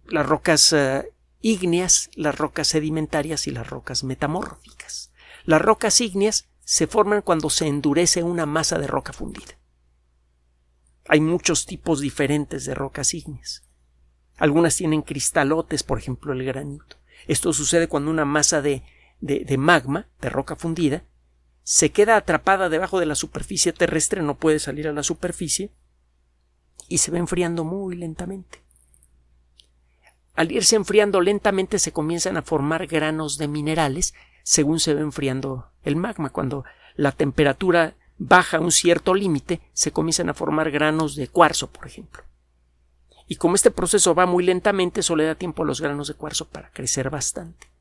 las 0.08 0.26
rocas 0.26 0.74
eh, 0.74 1.10
ígneas, 1.42 2.10
las 2.16 2.38
rocas 2.38 2.68
sedimentarias 2.68 3.48
y 3.48 3.52
las 3.52 3.70
rocas 3.70 4.04
metamórficas. 4.04 5.12
Las 5.46 5.62
rocas 5.62 6.02
ígneas 6.02 6.50
se 6.64 6.88
forman 6.88 7.22
cuando 7.22 7.50
se 7.50 7.68
endurece 7.68 8.24
una 8.24 8.46
masa 8.46 8.80
de 8.80 8.88
roca 8.88 9.14
fundida. 9.14 9.58
Hay 11.08 11.20
muchos 11.20 11.66
tipos 11.66 12.00
diferentes 12.00 12.66
de 12.66 12.76
rocas 12.76 13.14
ígneas. 13.14 13.64
Algunas 14.38 14.76
tienen 14.76 15.02
cristalotes, 15.02 15.84
por 15.84 15.98
ejemplo 15.98 16.34
el 16.34 16.44
granito. 16.44 16.98
Esto 17.28 17.54
sucede 17.54 17.88
cuando 17.88 18.10
una 18.10 18.26
masa 18.26 18.62
de, 18.62 18.84
de, 19.20 19.58
magma, 19.58 20.10
de 20.22 20.30
roca 20.30 20.56
fundida, 20.56 21.04
se 21.64 21.92
queda 21.92 22.16
atrapada 22.16 22.70
debajo 22.70 23.00
de 23.00 23.06
la 23.06 23.16
superficie 23.16 23.74
terrestre, 23.74 24.24
no 24.24 24.38
puede 24.38 24.60
salir 24.60 24.88
a 24.88 24.94
la 24.94 25.04
superficie, 25.04 25.72
y 26.88 26.98
se 26.98 27.12
va 27.12 27.20
enfriando 27.20 27.64
muy 27.64 27.96
lentamente 27.96 28.62
al 30.34 30.52
irse 30.52 30.76
enfriando 30.76 31.22
lentamente 31.22 31.80
se 31.80 31.92
comienzan 31.92 32.38
a 32.38 32.42
formar 32.42 32.88
granos 32.88 33.38
de 33.38 33.48
minerales 33.48 34.14
según 34.44 34.80
se 34.80 34.94
va 34.94 35.02
enfriando 35.02 35.71
el 35.84 35.96
magma. 35.96 36.30
Cuando 36.30 36.64
la 36.96 37.12
temperatura 37.12 37.96
baja 38.18 38.60
un 38.60 38.72
cierto 38.72 39.14
límite, 39.14 39.62
se 39.74 39.92
comienzan 39.92 40.30
a 40.30 40.34
formar 40.34 40.72
granos 40.72 41.16
de 41.16 41.28
cuarzo, 41.28 41.72
por 41.72 41.88
ejemplo. 41.88 42.24
Y 43.28 43.38
como 43.38 43.56
este 43.56 43.72
proceso 43.72 44.14
va 44.14 44.26
muy 44.26 44.44
lentamente, 44.44 45.04
solo 45.04 45.24
le 45.24 45.28
da 45.28 45.36
tiempo 45.36 45.64
a 45.64 45.66
los 45.66 45.82
granos 45.82 46.08
de 46.08 46.16
cuarzo 46.16 46.48
para 46.50 46.70
crecer 46.72 47.10
bastante 47.10 47.72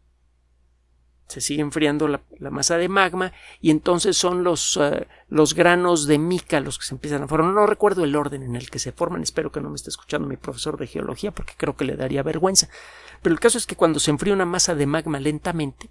se 1.31 1.41
sigue 1.41 1.63
enfriando 1.63 2.09
la, 2.09 2.21
masa 2.51 2.77
de 2.77 2.89
magma 2.89 3.33
y 3.61 3.71
entonces 3.71 4.17
son 4.17 4.43
los, 4.43 4.77
eh, 4.81 5.07
los 5.29 5.55
granos 5.55 6.07
de 6.07 6.19
mica 6.19 6.61
los 6.61 6.79
que 6.79 6.85
se 6.85 6.95
empiezan 6.95 7.23
a 7.23 7.29
formar. 7.29 7.55
No 7.55 7.67
recuerdo 7.67 8.05
el 8.05 8.17
orden 8.17 8.43
en 8.43 8.57
el 8.57 8.69
que 8.69 8.79
se 8.79 8.93
forman, 8.93 9.23
espero 9.23 9.53
que 9.53 9.61
no 9.61 9.71
me 9.71 9.77
esté 9.77 9.91
escuchando 9.91 10.27
mi 10.27 10.37
profesor 10.37 10.77
de 10.77 10.89
geología 10.89 11.31
porque 11.31 11.55
creo 11.57 11.77
que 11.77 11.85
le 11.85 11.97
daría 11.97 12.23
vergüenza. 12.23 12.69
Pero 13.23 13.33
el 13.33 13.41
caso 13.41 13.59
es 13.59 13.67
que 13.67 13.77
cuando 13.77 14.01
se 14.01 14.11
enfría 14.11 14.35
una 14.35 14.47
masa 14.47 14.75
de 14.75 14.87
magma 14.87 15.21
lentamente, 15.21 15.91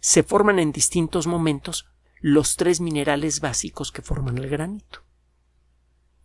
se 0.00 0.22
forman 0.22 0.58
en 0.58 0.72
distintos 0.72 1.26
momentos 1.26 1.86
los 2.20 2.56
tres 2.56 2.80
minerales 2.80 3.40
básicos 3.40 3.92
que 3.92 4.02
forman 4.02 4.38
el 4.38 4.48
granito. 4.48 5.02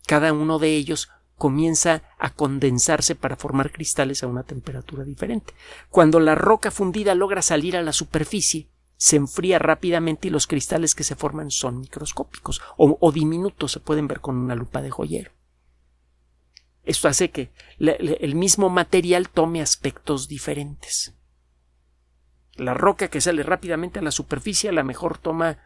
Cada 0.05 0.33
uno 0.33 0.59
de 0.59 0.75
ellos 0.75 1.09
comienza 1.35 2.03
a 2.19 2.29
condensarse 2.31 3.15
para 3.15 3.35
formar 3.35 3.71
cristales 3.71 4.23
a 4.23 4.27
una 4.27 4.43
temperatura 4.43 5.03
diferente. 5.03 5.53
Cuando 5.89 6.19
la 6.19 6.35
roca 6.35 6.71
fundida 6.71 7.15
logra 7.15 7.41
salir 7.41 7.75
a 7.75 7.81
la 7.81 7.93
superficie, 7.93 8.69
se 8.97 9.17
enfría 9.17 9.59
rápidamente 9.59 10.27
y 10.27 10.31
los 10.31 10.47
cristales 10.47 10.95
que 10.95 11.03
se 11.03 11.15
forman 11.15 11.51
son 11.51 11.81
microscópicos 11.81 12.61
o, 12.77 13.11
diminutos, 13.11 13.73
se 13.73 13.79
pueden 13.79 14.07
ver 14.07 14.21
con 14.21 14.37
una 14.37 14.55
lupa 14.55 14.81
de 14.81 14.91
joyero. 14.91 15.31
Esto 16.85 17.07
hace 17.07 17.31
que 17.31 17.51
el 17.79 18.35
mismo 18.35 18.69
material 18.69 19.29
tome 19.29 19.61
aspectos 19.61 20.27
diferentes. 20.27 21.13
La 22.55 22.73
roca 22.73 23.07
que 23.07 23.21
sale 23.21 23.43
rápidamente 23.43 23.99
a 23.99 24.03
la 24.03 24.11
superficie 24.11 24.69
a 24.69 24.73
lo 24.73 24.83
mejor 24.83 25.17
toma, 25.17 25.57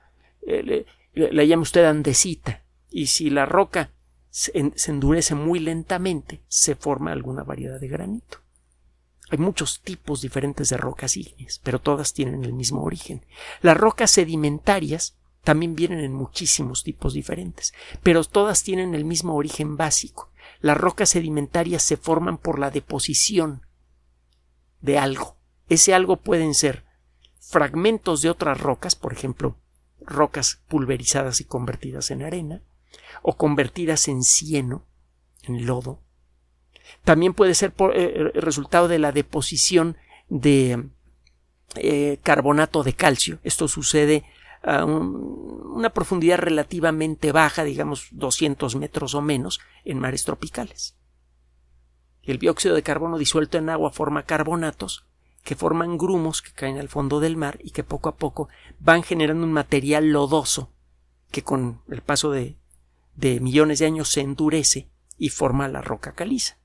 eh, 0.46 0.86
la 1.13 1.44
llama 1.44 1.63
usted 1.63 1.86
andesita, 1.86 2.63
y 2.89 3.08
si 3.08 3.29
la 3.29 3.46
roca 3.46 3.91
se, 4.29 4.51
endurece 4.88 5.36
muy 5.36 5.60
lentamente, 5.60 6.41
se 6.48 6.75
forma 6.75 7.12
alguna 7.12 7.44
variedad 7.44 7.79
de 7.79 7.88
granito. 7.88 8.39
Hay 9.29 9.39
muchos 9.39 9.82
tipos 9.82 10.22
diferentes 10.22 10.70
de 10.70 10.77
rocas 10.77 11.17
ígneas, 11.17 11.60
pero 11.63 11.79
todas 11.79 12.13
tienen 12.13 12.46
el 12.46 12.53
mismo 12.53 12.84
origen. 12.84 13.25
Las 13.62 13.75
rocas 13.75 14.12
sedimentarias 14.12 15.17
también 15.44 15.75
vienen 15.75 16.00
en 16.00 16.13
muchísimos 16.13 16.84
tipos 16.84 17.13
diferentes, 17.13 17.74
pero 18.03 18.24
todas 18.24 18.63
tienen 18.63 18.96
el 18.96 19.06
mismo 19.06 19.36
origen 19.36 19.75
básico. 19.75 20.32
Las 20.60 20.77
rocas 20.77 21.10
sedimentarias 21.10 21.84
se 21.84 21.98
forman 21.98 22.38
por 22.38 22.60
la 22.60 22.70
deposición 22.70 23.65
de 24.82 24.98
algo. 24.98 25.37
Ese 25.69 25.93
algo 25.93 26.17
pueden 26.17 26.53
ser 26.53 26.86
fragmentos 27.39 28.21
de 28.21 28.29
otras 28.29 28.59
rocas, 28.59 28.95
por 28.95 29.13
ejemplo, 29.13 29.57
rocas 30.01 30.62
pulverizadas 30.67 31.41
y 31.41 31.45
convertidas 31.45 32.12
en 32.12 32.24
arena, 32.24 32.62
o 33.21 33.38
convertidas 33.38 34.07
en 34.07 34.24
cieno, 34.24 34.86
en 35.43 35.65
lodo. 35.65 36.01
También 37.03 37.33
puede 37.33 37.53
ser 37.53 37.71
por, 37.74 37.95
eh, 37.95 38.31
el 38.33 38.41
resultado 38.41 38.88
de 38.88 39.00
la 39.00 39.12
deposición 39.12 39.97
de 40.29 40.89
eh, 41.75 42.19
carbonato 42.24 42.83
de 42.83 42.93
calcio. 42.93 43.39
Esto 43.43 43.67
sucede 43.67 44.24
a 44.63 44.86
una 44.86 45.91
profundidad 45.91 46.39
relativamente 46.39 47.31
baja, 47.31 47.63
digamos 47.63 48.07
200 48.12 48.75
metros 48.75 49.13
o 49.13 49.21
menos, 49.21 49.59
en 49.86 50.00
mares 50.00 50.24
tropicales. 50.24 50.95
El 52.24 52.39
dióxido 52.39 52.75
de 52.75 52.83
carbono 52.83 53.17
disuelto 53.17 53.57
en 53.57 53.69
agua 53.69 53.91
forma 53.91 54.24
carbonatos 54.24 55.06
que 55.48 55.56
forman 55.56 55.98
grumos 55.98 56.42
que 56.42 56.51
caen 56.51 56.77
al 56.77 56.89
fondo 56.89 57.22
del 57.22 57.38
mar 57.38 57.58
y 57.63 57.72
que 57.72 57.86
poco 57.86 58.10
a 58.10 58.18
poco 58.18 58.50
van 58.82 59.01
generando 59.01 59.46
un 59.46 59.54
material 59.54 60.12
lodoso 60.12 60.74
que 61.32 61.42
con 61.42 61.82
el 61.88 62.01
paso 62.01 62.32
de, 62.32 62.58
de 63.16 63.39
millones 63.39 63.80
de 63.80 63.86
años 63.86 64.10
se 64.10 64.20
endurece 64.20 64.89
y 65.18 65.30
forma 65.30 65.70
la 65.70 65.82
roca 65.82 66.12
caliza. 66.12 66.58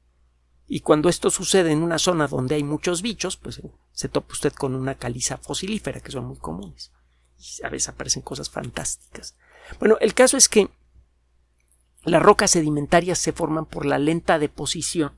Y 0.66 0.80
cuando 0.80 1.08
esto 1.08 1.30
sucede 1.30 1.70
en 1.70 1.84
una 1.84 2.00
zona 2.00 2.26
donde 2.26 2.56
hay 2.56 2.64
muchos 2.64 3.02
bichos, 3.02 3.36
pues 3.36 3.62
se 3.92 4.08
topa 4.08 4.32
usted 4.32 4.52
con 4.52 4.74
una 4.74 4.96
caliza 4.96 5.36
fosilífera, 5.36 6.00
que 6.00 6.10
son 6.10 6.24
muy 6.24 6.38
comunes. 6.38 6.90
Y 7.38 7.64
a 7.64 7.68
veces 7.68 7.90
aparecen 7.90 8.22
cosas 8.22 8.50
fantásticas. 8.50 9.36
Bueno, 9.78 9.96
el 10.00 10.12
caso 10.12 10.36
es 10.36 10.48
que 10.48 10.70
las 12.02 12.20
rocas 12.20 12.50
sedimentarias 12.50 13.20
se 13.20 13.30
forman 13.30 13.64
por 13.64 13.86
la 13.86 14.00
lenta 14.00 14.40
deposición 14.40 15.12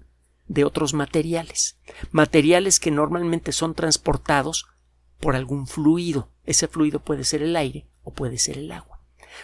de 0.47 0.65
otros 0.65 0.95
materiales, 0.95 1.79
materiales 2.11 2.81
que 2.81 2.91
normalmente 2.91 3.53
son 3.53 3.75
transportados 3.75 4.67
por 5.21 5.37
algún 5.37 5.67
fluido. 5.67 6.31
Ese 6.45 6.69
fluido 6.69 7.01
puede 7.01 7.25
ser 7.25 7.43
el 7.43 7.57
aire 7.57 7.87
o 8.03 8.13
puede 8.13 8.39
ser 8.39 8.59
el 8.59 8.71
agua. 8.73 9.01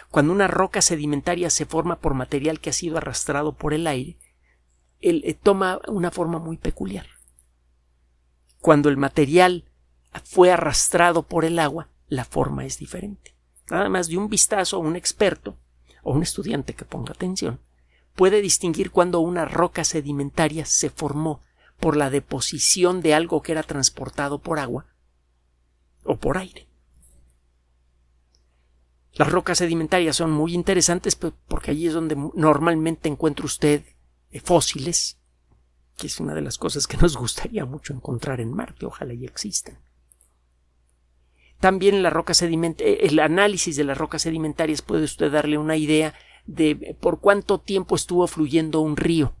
Cuando 0.09 0.31
una 0.31 0.47
roca 0.47 0.81
sedimentaria 0.81 1.49
se 1.49 1.65
forma 1.65 1.99
por 1.99 2.13
material 2.13 2.59
que 2.59 2.69
ha 2.69 2.73
sido 2.73 2.97
arrastrado 2.97 3.53
por 3.53 3.73
el 3.73 3.87
aire, 3.87 4.17
él, 4.99 5.23
eh, 5.25 5.33
toma 5.33 5.81
una 5.87 6.11
forma 6.11 6.39
muy 6.39 6.57
peculiar. 6.57 7.07
Cuando 8.59 8.89
el 8.89 8.97
material 8.97 9.65
fue 10.23 10.51
arrastrado 10.51 11.23
por 11.23 11.45
el 11.45 11.57
agua, 11.57 11.89
la 12.07 12.25
forma 12.25 12.65
es 12.65 12.77
diferente. 12.77 13.35
Nada 13.69 13.89
más 13.89 14.07
de 14.07 14.17
un 14.17 14.29
vistazo 14.29 14.77
a 14.77 14.79
un 14.79 14.95
experto 14.95 15.57
o 16.03 16.13
un 16.13 16.21
estudiante 16.21 16.73
que 16.73 16.85
ponga 16.85 17.13
atención 17.13 17.59
puede 18.21 18.43
distinguir 18.43 18.91
cuando 18.91 19.19
una 19.19 19.45
roca 19.45 19.83
sedimentaria 19.83 20.63
se 20.67 20.91
formó 20.91 21.41
por 21.79 21.97
la 21.97 22.11
deposición 22.11 23.01
de 23.01 23.15
algo 23.15 23.41
que 23.41 23.51
era 23.51 23.63
transportado 23.63 24.37
por 24.37 24.59
agua 24.59 24.85
o 26.03 26.17
por 26.17 26.37
aire. 26.37 26.67
Las 29.13 29.31
rocas 29.31 29.57
sedimentarias 29.57 30.17
son 30.17 30.29
muy 30.29 30.53
interesantes 30.53 31.15
porque 31.15 31.71
allí 31.71 31.87
es 31.87 31.93
donde 31.95 32.15
normalmente 32.35 33.09
encuentra 33.09 33.43
usted 33.43 33.85
eh, 34.29 34.39
fósiles, 34.39 35.17
que 35.97 36.05
es 36.05 36.19
una 36.19 36.35
de 36.35 36.41
las 36.41 36.59
cosas 36.59 36.85
que 36.85 36.97
nos 36.97 37.17
gustaría 37.17 37.65
mucho 37.65 37.91
encontrar 37.91 38.39
en 38.39 38.53
Marte, 38.53 38.85
ojalá 38.85 39.15
y 39.15 39.25
existan. 39.25 39.79
También 41.59 42.03
la 42.03 42.11
roca 42.11 42.33
eh, 42.39 42.99
el 43.01 43.17
análisis 43.17 43.77
de 43.77 43.83
las 43.83 43.97
rocas 43.97 44.21
sedimentarias 44.21 44.83
puede 44.83 45.05
usted 45.05 45.31
darle 45.31 45.57
una 45.57 45.75
idea 45.75 46.13
de 46.45 46.97
por 46.99 47.19
cuánto 47.19 47.59
tiempo 47.59 47.95
estuvo 47.95 48.27
fluyendo 48.27 48.81
un 48.81 48.97
río 48.97 49.33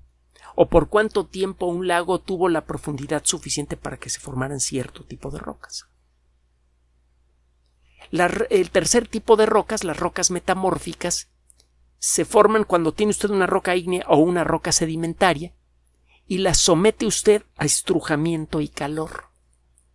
o 0.55 0.67
por 0.67 0.89
cuánto 0.89 1.25
tiempo 1.25 1.65
un 1.65 1.87
lago 1.87 2.19
tuvo 2.19 2.49
la 2.49 2.65
profundidad 2.65 3.23
suficiente 3.25 3.77
para 3.77 3.97
que 3.97 4.09
se 4.09 4.19
formaran 4.19 4.59
cierto 4.59 5.03
tipo 5.03 5.31
de 5.31 5.39
rocas. 5.39 5.87
el 8.11 8.71
tercer 8.71 9.07
tipo 9.07 9.37
de 9.37 9.45
rocas, 9.45 9.83
las 9.83 9.97
rocas 9.97 10.31
metamórficas, 10.31 11.29
se 11.99 12.25
forman 12.25 12.63
cuando 12.63 12.93
tiene 12.93 13.11
usted 13.11 13.29
una 13.29 13.45
roca 13.45 13.75
ígnea 13.75 14.03
o 14.07 14.17
una 14.17 14.43
roca 14.43 14.71
sedimentaria 14.71 15.53
y 16.27 16.39
la 16.39 16.53
somete 16.53 17.05
usted 17.05 17.43
a 17.57 17.65
estrujamiento 17.65 18.59
y 18.59 18.69
calor. 18.69 19.25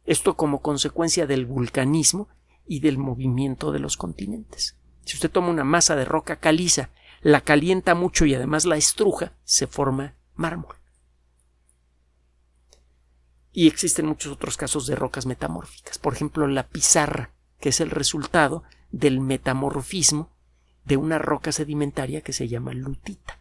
Esto 0.05 0.37
como 0.37 0.63
consecuencia 0.63 1.27
del 1.27 1.47
vulcanismo 1.47 2.29
y 2.67 2.81
del 2.81 2.97
movimiento 2.97 3.73
de 3.73 3.81
los 3.81 3.97
continentes. 3.97 4.77
Si 5.07 5.17
usted 5.17 5.31
toma 5.31 5.51
una 5.51 5.63
masa 5.63 5.95
de 5.95 6.05
roca 6.05 6.37
caliza, 6.37 6.91
la 7.23 7.41
calienta 7.41 7.95
mucho 7.95 8.27
y 8.27 8.35
además 8.35 8.67
la 8.67 8.77
estruja, 8.77 9.33
se 9.45 9.69
forma 9.69 10.17
mármol. 10.35 10.75
Y 13.53 13.69
existen 13.69 14.07
muchos 14.07 14.33
otros 14.33 14.57
casos 14.57 14.89
de 14.89 14.97
rocas 14.97 15.25
metamórficas. 15.25 15.99
Por 15.99 16.13
ejemplo, 16.13 16.49
la 16.49 16.67
pizarra, 16.67 17.31
que 17.61 17.69
es 17.69 17.81
el 17.81 17.91
resultado 17.91 18.65
del 18.91 19.21
metamorfismo 19.21 20.33
de 20.85 20.97
una 20.97 21.19
roca 21.19 21.53
sedimentaria 21.53 22.21
que 22.21 22.33
se 22.33 22.49
llama 22.49 22.75
lutita, 22.75 23.39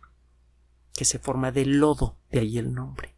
que 0.94 1.04
se 1.04 1.18
forma 1.18 1.52
de 1.52 1.66
lodo, 1.66 2.16
de 2.32 2.42
ahí 2.42 2.60
el 2.60 2.76
nombre. 2.76 3.15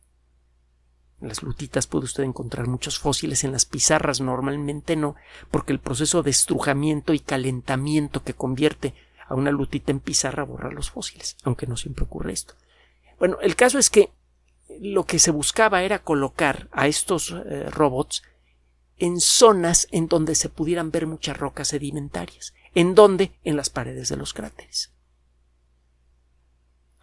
En 1.20 1.30
las 1.30 1.42
lutitas 1.42 1.88
puede 1.88 2.06
usted 2.06 2.24
encontrar 2.24 2.68
muchos 2.68 3.00
fósiles, 3.00 3.44
en 3.44 3.52
las 3.52 3.66
pizarras 3.66 4.22
normalmente 4.22 4.96
no, 4.96 5.16
porque 5.50 5.74
el 5.74 5.80
proceso 5.80 6.22
de 6.22 6.30
estrujamiento 6.30 7.14
y 7.14 7.20
calentamiento 7.20 8.24
que 8.24 8.36
convierte 8.36 8.94
a 9.28 9.34
una 9.34 9.52
lutita 9.52 9.92
en 9.92 10.00
pizarra 10.00 10.44
borra 10.44 10.72
los 10.72 10.92
fósiles, 10.92 11.38
aunque 11.44 11.66
no 11.66 11.76
siempre 11.76 12.06
ocurre 12.06 12.34
esto. 12.34 12.54
Bueno, 13.20 13.38
el 13.42 13.56
caso 13.56 13.80
es 13.80 13.90
que 13.90 14.12
lo 14.80 15.06
que 15.06 15.18
se 15.18 15.32
buscaba 15.32 15.82
era 15.82 16.04
colocar 16.04 16.70
a 16.72 16.88
estos 16.88 17.32
eh, 17.32 17.70
robots 17.72 18.22
en 18.98 19.20
zonas 19.20 19.88
en 19.92 20.08
donde 20.08 20.36
se 20.36 20.50
pudieran 20.50 20.92
ver 20.92 21.08
muchas 21.08 21.38
rocas 21.38 21.70
sedimentarias. 21.70 22.54
¿En 22.76 22.96
dónde? 22.96 23.32
En 23.44 23.56
las 23.56 23.70
paredes 23.70 24.10
de 24.10 24.18
los 24.18 24.34
cráteres. 24.34 24.94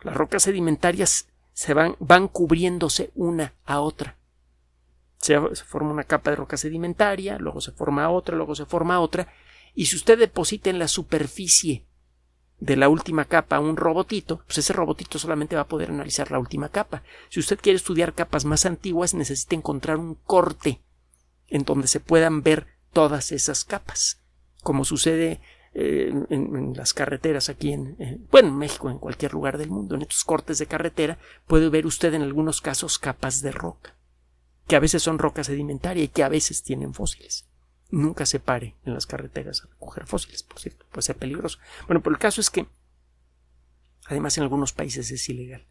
Las 0.03 0.15
rocas 0.15 0.45
sedimentarias 0.45 1.29
se 1.55 1.73
van, 1.73 1.97
van 2.01 2.29
cubriéndose 2.29 3.11
una 3.15 3.55
a 3.65 3.81
otra. 3.81 4.19
Se, 5.19 5.41
forma 5.65 5.93
una 5.93 6.05
capa 6.05 6.31
de 6.31 6.37
roca 6.37 6.59
sedimentaria, 6.59 7.39
luego 7.39 7.63
se 7.63 7.73
forma 7.73 8.11
otra, 8.11 8.37
luego 8.37 8.55
se 8.55 8.67
forma 8.67 9.01
otra, 9.01 9.33
y 9.75 9.87
si 9.87 9.97
usted 9.97 10.19
deposita 10.19 10.69
en 10.69 10.79
la 10.79 10.89
superficie 10.89 11.87
de 12.61 12.77
la 12.77 12.89
última 12.89 13.25
capa 13.25 13.61
un 13.61 13.77
robotito, 13.77 14.43
pues 14.47 14.59
ese 14.59 14.73
robotito 14.73 15.19
solamente 15.19 15.57
va 15.57 15.63
a 15.63 15.69
poder 15.69 15.91
analizar 15.91 16.31
la 16.31 16.39
última 16.39 16.69
capa. 16.69 17.03
Si 17.31 17.41
usted 17.41 17.59
quiere 17.59 17.77
estudiar 17.77 18.15
capas 18.15 18.45
más 18.45 18.67
antiguas, 18.67 19.15
necesita 19.15 19.55
encontrar 19.55 19.97
un 19.97 20.15
corte 20.15 20.83
en 21.49 21.65
donde 21.65 21.89
se 21.89 22.01
puedan 22.01 22.43
ver 22.43 22.67
todas 22.93 23.33
esas 23.33 23.65
capas, 23.65 24.23
como 24.63 24.85
sucede 24.85 25.41
en, 25.75 26.73
las 26.77 26.95
carreteras 26.95 27.49
aquí 27.49 27.73
en, 27.73 28.27
bueno, 28.31 28.49
en 28.49 28.57
México, 28.59 28.91
en 28.91 28.99
cualquier 28.99 29.33
lugar 29.33 29.59
del 29.59 29.71
mundo, 29.71 29.95
en 29.95 30.03
estos 30.03 30.25
cortes 30.25 30.59
de 30.59 30.67
carretera, 30.67 31.19
puede 31.47 31.69
ver 31.69 31.87
usted 31.87 32.15
en 32.15 32.23
algunos 32.23 32.61
casos 32.61 32.99
capas 32.99 33.43
de 33.43 33.51
roca, 33.51 33.95
que 34.69 34.77
a 34.77 34.81
veces 34.81 35.03
son 35.03 35.19
roca 35.19 35.43
sedimentaria 35.43 36.05
y 36.05 36.09
que 36.09 36.23
a 36.23 36.29
veces 36.29 36.63
tienen 36.63 36.95
fósiles. 36.95 37.47
Nunca 37.91 38.25
se 38.25 38.41
pare 38.41 38.77
en 38.85 38.95
las 38.95 39.07
carreteras 39.07 39.63
a 39.63 39.67
recoger 39.69 40.07
fósiles, 40.07 40.43
por 40.43 40.61
cierto, 40.61 40.87
puede 40.91 41.03
ser 41.03 41.17
peligroso. 41.17 41.59
Bueno, 41.87 42.03
pero 42.03 42.15
el 42.15 42.21
caso 42.21 42.41
es 42.41 42.51
que, 42.51 42.67
además 44.07 44.37
en 44.39 44.45
algunos 44.45 44.73
países 44.73 45.11
es 45.11 45.29
ilegal. 45.29 45.67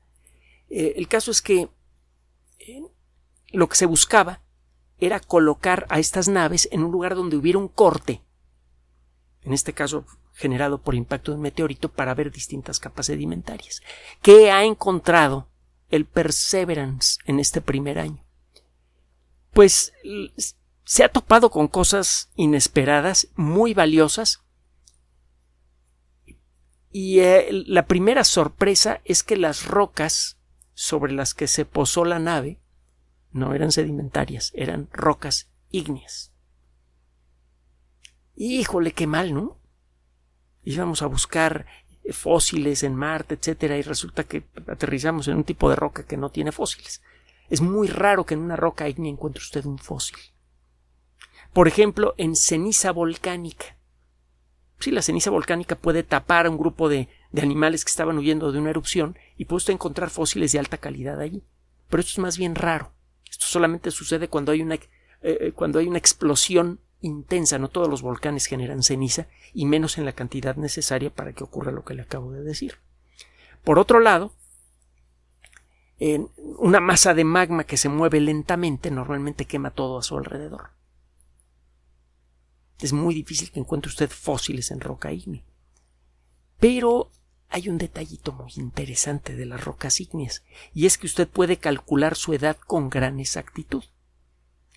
Eh, 0.69 0.93
el 0.97 1.07
caso 1.07 1.31
es 1.31 1.41
que 1.41 1.69
eh, 2.59 2.83
lo 3.51 3.69
que 3.69 3.75
se 3.75 3.85
buscaba 3.85 4.41
era 4.99 5.19
colocar 5.19 5.85
a 5.89 5.99
estas 5.99 6.27
naves 6.27 6.67
en 6.71 6.83
un 6.83 6.91
lugar 6.91 7.15
donde 7.15 7.35
hubiera 7.35 7.59
un 7.59 7.67
corte 7.67 8.21
en 9.45 9.53
este 9.53 9.73
caso 9.73 10.05
generado 10.33 10.81
por 10.81 10.95
impacto 10.95 11.31
de 11.31 11.37
un 11.37 11.43
meteorito, 11.43 11.89
para 11.89 12.13
ver 12.13 12.31
distintas 12.31 12.79
capas 12.79 13.07
sedimentarias. 13.07 13.81
¿Qué 14.21 14.51
ha 14.51 14.63
encontrado 14.63 15.49
el 15.89 16.05
Perseverance 16.05 17.19
en 17.25 17.39
este 17.39 17.61
primer 17.61 17.99
año? 17.99 18.25
Pues 19.51 19.93
se 20.85 21.03
ha 21.03 21.09
topado 21.09 21.49
con 21.51 21.67
cosas 21.67 22.31
inesperadas, 22.35 23.27
muy 23.35 23.73
valiosas. 23.73 24.43
Y 26.89 27.19
eh, 27.19 27.47
la 27.51 27.85
primera 27.85 28.23
sorpresa 28.23 29.01
es 29.05 29.23
que 29.23 29.37
las 29.37 29.65
rocas 29.65 30.39
sobre 30.73 31.13
las 31.13 31.33
que 31.33 31.47
se 31.47 31.65
posó 31.65 32.05
la 32.05 32.19
nave 32.19 32.59
no 33.31 33.53
eran 33.53 33.71
sedimentarias, 33.71 34.51
eran 34.55 34.89
rocas 34.91 35.51
ígneas. 35.69 36.32
Híjole, 38.35 38.93
qué 38.93 39.07
mal, 39.07 39.33
¿no? 39.33 39.59
Íbamos 40.63 41.01
a 41.01 41.07
buscar 41.07 41.65
fósiles 42.11 42.83
en 42.83 42.95
Marte, 42.95 43.35
etcétera, 43.35 43.77
y 43.77 43.81
resulta 43.81 44.23
que 44.23 44.43
aterrizamos 44.67 45.27
en 45.27 45.37
un 45.37 45.43
tipo 45.43 45.69
de 45.69 45.75
roca 45.75 46.05
que 46.05 46.17
no 46.17 46.29
tiene 46.29 46.51
fósiles. 46.51 47.01
Es 47.49 47.61
muy 47.61 47.87
raro 47.87 48.25
que 48.25 48.33
en 48.33 48.41
una 48.41 48.55
roca 48.55 48.89
ígnea 48.89 49.11
encuentre 49.11 49.41
usted 49.41 49.65
un 49.65 49.77
fósil. 49.77 50.17
Por 51.53 51.67
ejemplo, 51.67 52.15
en 52.17 52.35
ceniza 52.35 52.91
volcánica. 52.91 53.77
Sí, 54.79 54.91
la 54.91 55.01
ceniza 55.01 55.29
volcánica 55.29 55.75
puede 55.75 56.03
tapar 56.03 56.45
a 56.45 56.49
un 56.49 56.57
grupo 56.57 56.89
de, 56.89 57.07
de 57.31 57.41
animales 57.41 57.85
que 57.85 57.89
estaban 57.89 58.17
huyendo 58.17 58.51
de 58.51 58.59
una 58.59 58.71
erupción 58.71 59.17
y 59.37 59.45
puede 59.45 59.57
usted 59.57 59.73
encontrar 59.73 60.09
fósiles 60.09 60.51
de 60.51 60.59
alta 60.59 60.77
calidad 60.77 61.19
allí. 61.19 61.43
Pero 61.89 62.01
esto 62.01 62.13
es 62.13 62.19
más 62.19 62.37
bien 62.37 62.55
raro. 62.55 62.91
Esto 63.29 63.45
solamente 63.45 63.91
sucede 63.91 64.27
cuando 64.27 64.51
hay 64.51 64.61
una, 64.61 64.75
eh, 64.75 64.87
eh, 65.21 65.51
cuando 65.53 65.79
hay 65.79 65.87
una 65.87 65.99
explosión 65.99 66.79
intensa. 67.03 67.59
No 67.59 67.69
todos 67.69 67.87
los 67.87 68.01
volcanes 68.01 68.47
generan 68.47 68.81
ceniza 68.81 69.27
y 69.53 69.65
menos 69.65 69.97
en 69.97 70.05
la 70.05 70.13
cantidad 70.13 70.55
necesaria 70.55 71.13
para 71.13 71.33
que 71.33 71.43
ocurra 71.43 71.71
lo 71.71 71.83
que 71.83 71.93
le 71.93 72.01
acabo 72.01 72.31
de 72.31 72.43
decir. 72.43 72.79
Por 73.63 73.77
otro 73.77 73.99
lado, 73.99 74.33
en 75.99 76.29
una 76.57 76.79
masa 76.79 77.13
de 77.13 77.23
magma 77.23 77.65
que 77.65 77.77
se 77.77 77.89
mueve 77.89 78.19
lentamente 78.19 78.91
normalmente 78.91 79.45
quema 79.45 79.71
todo 79.71 79.99
a 79.99 80.03
su 80.03 80.17
alrededor. 80.17 80.71
Es 82.79 82.91
muy 82.91 83.13
difícil 83.13 83.51
que 83.51 83.59
encuentre 83.59 83.89
usted 83.89 84.09
fósiles 84.09 84.71
en 84.71 84.81
roca 84.81 85.13
ígnea. 85.13 85.43
Pero 86.59 87.11
hay 87.49 87.69
un 87.69 87.77
detallito 87.77 88.31
muy 88.31 88.51
interesante 88.57 89.35
de 89.35 89.45
las 89.45 89.63
rocas 89.63 90.01
ígneas, 90.01 90.43
y 90.73 90.87
es 90.87 90.97
que 90.97 91.05
usted 91.05 91.27
puede 91.27 91.57
calcular 91.57 92.15
su 92.15 92.33
edad 92.33 92.57
con 92.57 92.89
gran 92.89 93.19
exactitud. 93.19 93.83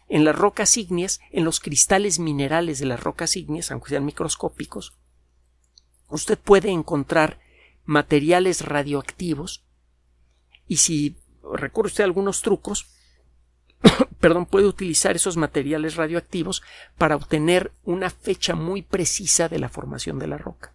En 0.09 0.25
las 0.25 0.37
rocas 0.37 0.77
ígneas, 0.77 1.21
en 1.31 1.45
los 1.45 1.61
cristales 1.61 2.19
minerales 2.19 2.79
de 2.79 2.87
las 2.87 3.01
rocas 3.01 3.37
ígneas, 3.37 3.71
aunque 3.71 3.91
sean 3.91 4.05
microscópicos, 4.05 4.95
usted 6.09 6.39
puede 6.39 6.71
encontrar 6.71 7.41
materiales 7.85 8.65
radioactivos 8.65 9.65
y 10.69 10.79
si 10.79 11.17
recurre 11.53 11.89
usted 11.89 12.03
a 12.03 12.07
algunos 12.07 12.43
trucos, 12.43 12.87
perdón, 14.21 14.47
puede 14.47 14.67
utilizar 14.67 15.17
esos 15.17 15.37
materiales 15.37 15.97
radioactivos 15.97 16.63
para 16.99 17.17
obtener 17.17 17.73
una 17.85 18.11
fecha 18.11 18.55
muy 18.55 18.83
precisa 18.83 19.49
de 19.49 19.59
la 19.59 19.69
formación 19.69 20.19
de 20.19 20.27
la 20.27 20.39
roca. 20.39 20.73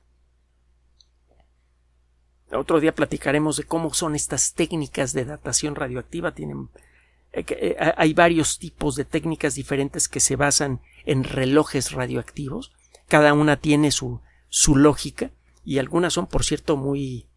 Otro 2.52 2.82
día 2.82 2.94
platicaremos 2.94 3.56
de 3.56 3.64
cómo 3.64 3.94
son 3.94 4.16
estas 4.16 4.54
técnicas 4.54 5.14
de 5.14 5.24
datación 5.24 5.76
radioactiva. 5.76 6.34
Tienen 6.34 6.70
hay 7.98 8.14
varios 8.14 8.60
tipos 8.60 8.96
de 8.96 9.06
técnicas 9.06 9.56
diferentes 9.56 10.08
que 10.08 10.20
se 10.20 10.36
basan 10.36 10.82
en 11.06 11.24
relojes 11.24 11.92
radioactivos. 11.92 12.74
Cada 13.08 13.34
una 13.34 13.58
tiene 13.58 13.92
su, 13.92 14.22
su 14.50 14.76
lógica 14.76 15.32
y 15.64 15.78
algunas 15.78 16.14
son, 16.14 16.28
por 16.28 16.44
cierto, 16.44 16.76
muy, 16.76 17.28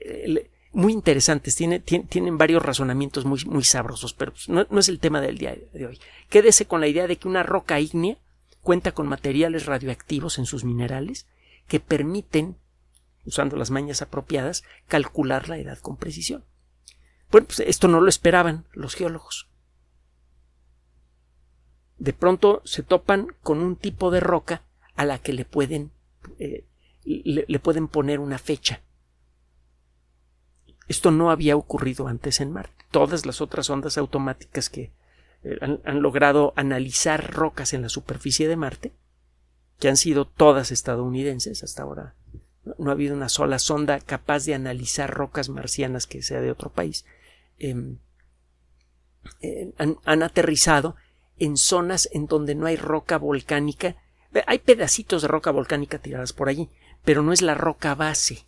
eh, 0.00 0.50
muy 0.72 0.92
interesantes. 0.92 1.56
tienen 1.56 2.38
varios 2.38 2.62
razonamientos 2.62 3.24
muy, 3.24 3.44
muy 3.46 3.64
sabrosos, 3.64 4.14
pero 4.14 4.32
pues, 4.32 4.48
no, 4.48 4.66
no, 4.70 4.78
es 4.78 4.88
el 4.88 5.00
tema 5.00 5.20
del 5.20 5.38
día 5.38 5.56
de 5.72 5.86
hoy. 5.86 5.98
Quédese 6.28 6.66
con 6.66 6.80
la 6.80 6.86
idea 6.86 7.06
de 7.06 7.16
que 7.16 7.28
una 7.28 7.42
roca 7.42 7.80
ígnea 7.80 8.18
cuenta 8.62 8.92
con 8.92 9.08
materiales 9.08 9.66
radioactivos 9.66 10.38
en 10.38 10.46
sus 10.46 10.64
minerales 10.64 11.26
que 11.66 11.80
permiten, 11.80 12.56
usando 13.24 13.56
las 13.56 13.70
mañas 13.70 14.02
apropiadas, 14.02 14.64
calcular 14.86 15.48
la 15.48 15.58
edad 15.58 15.78
con 15.78 15.96
precisión. 15.96 16.44
Bueno, 17.30 17.46
pues 17.46 17.60
esto 17.60 17.88
no 17.88 18.00
lo 18.00 18.08
esperaban 18.08 18.64
los 18.72 18.94
geólogos. 18.94 19.48
De 21.98 22.12
pronto 22.12 22.62
se 22.64 22.82
topan 22.82 23.28
con 23.42 23.60
un 23.60 23.76
tipo 23.76 24.10
de 24.10 24.20
roca 24.20 24.62
a 24.94 25.04
la 25.04 25.18
que 25.18 25.32
le 25.32 25.44
pueden, 25.44 25.90
eh, 26.38 26.64
le, 27.04 27.58
pueden 27.58 27.88
poner 27.88 28.20
una 28.20 28.38
fecha. 28.38 28.82
Esto 30.88 31.10
no 31.10 31.30
había 31.30 31.56
ocurrido 31.56 32.06
antes 32.06 32.40
en 32.40 32.52
Marte. 32.52 32.84
Todas 32.90 33.26
las 33.26 33.40
otras 33.40 33.68
ondas 33.70 33.98
automáticas 33.98 34.70
que 34.70 34.92
eh, 35.42 35.58
han, 35.60 35.80
han, 35.84 36.00
logrado 36.00 36.52
analizar 36.56 37.34
rocas 37.34 37.72
en 37.72 37.82
la 37.82 37.88
superficie 37.88 38.46
de 38.46 38.56
Marte, 38.56 38.92
que 39.80 39.88
han 39.88 39.96
sido 39.96 40.26
todas 40.26 40.70
estadounidenses 40.70 41.64
hasta 41.64 41.82
ahora, 41.82 42.14
no 42.78 42.90
ha 42.90 42.94
habido 42.94 43.14
una 43.14 43.28
sola 43.28 43.58
sonda 43.58 44.00
capaz 44.00 44.44
de 44.44 44.54
analizar 44.54 45.12
rocas 45.12 45.48
marcianas 45.48 46.06
que 46.06 46.22
sea 46.22 46.40
de 46.40 46.50
otro 46.50 46.70
país. 46.70 47.04
Em, 47.58 47.98
eh, 49.40 49.72
han, 49.78 50.22
aterrizado 50.22 50.96
en 51.38 51.56
zonas 51.56 52.08
en 52.12 52.26
donde 52.26 52.54
no 52.54 52.66
hay 52.66 52.76
roca 52.76 53.18
volcánica. 53.18 53.96
Hay 54.46 54.58
pedacitos 54.58 55.22
de 55.22 55.28
roca 55.28 55.50
volcánica 55.50 55.98
tiradas 55.98 56.32
por 56.32 56.48
allí, 56.48 56.68
pero 57.04 57.22
no 57.22 57.32
es 57.32 57.42
la 57.42 57.54
roca 57.54 57.94
base. 57.94 58.44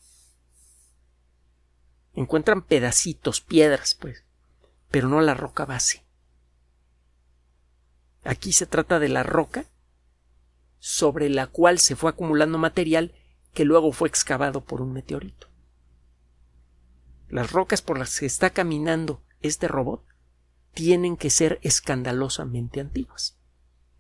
Encuentran 2.15 2.63
pedacitos, 2.63 3.41
piedras, 3.41 3.95
pues, 3.95 4.25
pero 4.91 5.09
no 5.09 5.21
la 5.21 5.35
roca 5.35 5.65
base. 5.65 6.05
Aquí 8.25 8.53
se 8.53 8.67
trata 8.67 8.99
de 8.99 9.09
la 9.09 9.23
roca 9.23 9.65
sobre 10.79 11.29
la 11.29 11.47
cual 11.47 11.79
se 11.79 11.97
fue 11.97 12.11
acumulando 12.11 12.59
material 12.59 13.15
que 13.55 13.65
luego 13.65 13.93
fue 13.93 14.09
excavado 14.09 14.61
por 14.63 14.81
un 14.83 14.93
meteorito. 14.93 15.48
Las 17.29 17.53
rocas 17.53 17.83
por 17.83 17.99
las 17.99 18.19
que 18.19 18.27
está 18.27 18.51
caminando 18.51 19.23
este 19.41 19.69
robot 19.69 20.05
tienen 20.73 21.17
que 21.17 21.31
ser 21.31 21.59
escandalosamente 21.63 22.81
antiguas. 22.81 23.37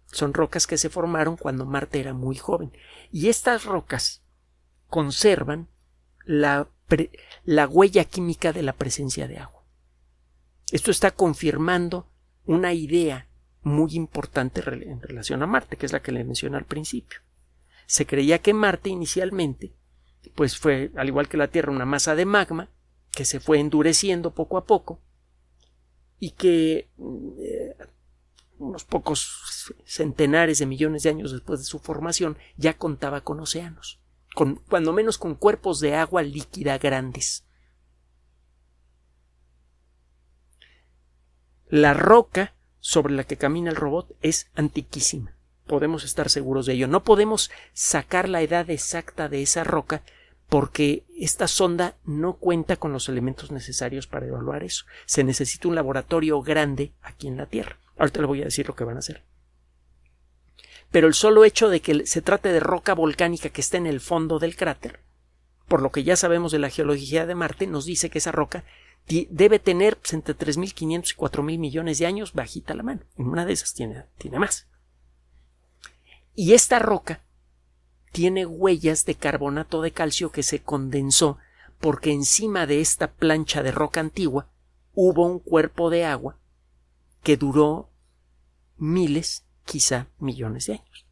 Son 0.06 0.32
rocas 0.32 0.66
que 0.66 0.78
se 0.78 0.88
formaron 0.88 1.36
cuando 1.36 1.66
Marte 1.66 2.00
era 2.00 2.14
muy 2.14 2.36
joven. 2.36 2.72
Y 3.12 3.28
estas 3.28 3.64
rocas 3.64 4.22
conservan 4.88 5.68
la, 6.24 6.68
la, 7.44 7.66
huella 7.66 8.04
química 8.04 8.52
de 8.52 8.62
la 8.62 8.72
presencia 8.72 9.28
de 9.28 9.38
agua. 9.38 9.64
Esto 10.70 10.90
está 10.90 11.10
confirmando 11.10 12.08
una 12.46 12.72
idea 12.72 13.28
muy 13.62 13.94
importante 13.94 14.62
en 14.66 15.02
relación 15.02 15.42
a 15.42 15.46
Marte, 15.46 15.76
que 15.76 15.86
es 15.86 15.92
la 15.92 16.00
que 16.00 16.12
le 16.12 16.24
mencioné 16.24 16.56
al 16.56 16.64
principio. 16.64 17.18
Se 17.86 18.06
creía 18.06 18.38
que 18.38 18.54
Marte 18.54 18.88
inicialmente, 18.88 19.74
pues 20.34 20.56
fue, 20.58 20.90
al 20.96 21.08
igual 21.08 21.28
que 21.28 21.36
la 21.36 21.48
Tierra, 21.48 21.72
una 21.72 21.84
masa 21.84 22.14
de 22.14 22.24
magma 22.24 22.68
que 23.18 23.24
se 23.24 23.40
fue 23.40 23.58
endureciendo 23.58 24.32
poco 24.32 24.58
a 24.58 24.64
poco 24.64 25.00
y 26.20 26.30
que 26.30 26.88
eh, 27.40 27.76
unos 28.58 28.84
pocos 28.84 29.74
centenares 29.84 30.60
de 30.60 30.66
millones 30.66 31.02
de 31.02 31.10
años 31.10 31.32
después 31.32 31.58
de 31.58 31.66
su 31.66 31.80
formación 31.80 32.38
ya 32.56 32.78
contaba 32.78 33.22
con 33.22 33.40
océanos, 33.40 33.98
con, 34.36 34.62
cuando 34.68 34.92
menos 34.92 35.18
con 35.18 35.34
cuerpos 35.34 35.80
de 35.80 35.96
agua 35.96 36.22
líquida 36.22 36.78
grandes. 36.78 37.44
La 41.66 41.92
roca 41.92 42.54
sobre 42.78 43.14
la 43.14 43.24
que 43.24 43.36
camina 43.36 43.70
el 43.70 43.76
robot 43.76 44.16
es 44.22 44.48
antiquísima. 44.54 45.34
Podemos 45.66 46.04
estar 46.04 46.30
seguros 46.30 46.66
de 46.66 46.74
ello. 46.74 46.86
No 46.86 47.02
podemos 47.02 47.50
sacar 47.72 48.28
la 48.28 48.42
edad 48.42 48.70
exacta 48.70 49.28
de 49.28 49.42
esa 49.42 49.64
roca 49.64 50.04
porque 50.48 51.04
esta 51.18 51.46
sonda 51.46 51.96
no 52.04 52.34
cuenta 52.34 52.76
con 52.76 52.92
los 52.92 53.08
elementos 53.08 53.50
necesarios 53.50 54.06
para 54.06 54.26
evaluar 54.26 54.62
eso. 54.62 54.86
Se 55.04 55.22
necesita 55.22 55.68
un 55.68 55.74
laboratorio 55.74 56.40
grande 56.42 56.92
aquí 57.02 57.28
en 57.28 57.36
la 57.36 57.46
Tierra. 57.46 57.78
Ahorita 57.98 58.20
le 58.20 58.26
voy 58.26 58.40
a 58.40 58.46
decir 58.46 58.66
lo 58.66 58.74
que 58.74 58.84
van 58.84 58.96
a 58.96 59.00
hacer. 59.00 59.24
Pero 60.90 61.06
el 61.06 61.14
solo 61.14 61.44
hecho 61.44 61.68
de 61.68 61.80
que 61.80 62.06
se 62.06 62.22
trate 62.22 62.50
de 62.50 62.60
roca 62.60 62.94
volcánica 62.94 63.50
que 63.50 63.60
está 63.60 63.76
en 63.76 63.86
el 63.86 64.00
fondo 64.00 64.38
del 64.38 64.56
cráter, 64.56 65.00
por 65.66 65.82
lo 65.82 65.92
que 65.92 66.02
ya 66.02 66.16
sabemos 66.16 66.50
de 66.50 66.58
la 66.58 66.70
geología 66.70 67.26
de 67.26 67.34
Marte, 67.34 67.66
nos 67.66 67.84
dice 67.84 68.08
que 68.08 68.18
esa 68.18 68.32
roca 68.32 68.64
debe 69.06 69.58
tener 69.58 69.98
pues, 69.98 70.14
entre 70.14 70.34
3.500 70.34 71.12
y 71.12 71.14
4.000 71.14 71.58
millones 71.58 71.98
de 71.98 72.06
años 72.06 72.32
bajita 72.32 72.74
la 72.74 72.82
mano. 72.82 73.02
En 73.18 73.26
una 73.26 73.44
de 73.44 73.52
esas 73.52 73.74
tiene, 73.74 74.06
tiene 74.16 74.38
más. 74.38 74.66
Y 76.34 76.54
esta 76.54 76.78
roca 76.78 77.22
tiene 78.12 78.46
huellas 78.46 79.04
de 79.04 79.14
carbonato 79.14 79.82
de 79.82 79.92
calcio 79.92 80.30
que 80.30 80.42
se 80.42 80.62
condensó 80.62 81.38
porque 81.80 82.12
encima 82.12 82.66
de 82.66 82.80
esta 82.80 83.12
plancha 83.12 83.62
de 83.62 83.70
roca 83.70 84.00
antigua 84.00 84.48
hubo 84.94 85.26
un 85.26 85.38
cuerpo 85.38 85.90
de 85.90 86.04
agua 86.04 86.38
que 87.22 87.36
duró 87.36 87.90
miles, 88.76 89.44
quizá 89.64 90.08
millones 90.18 90.66
de 90.66 90.74
años. 90.74 91.06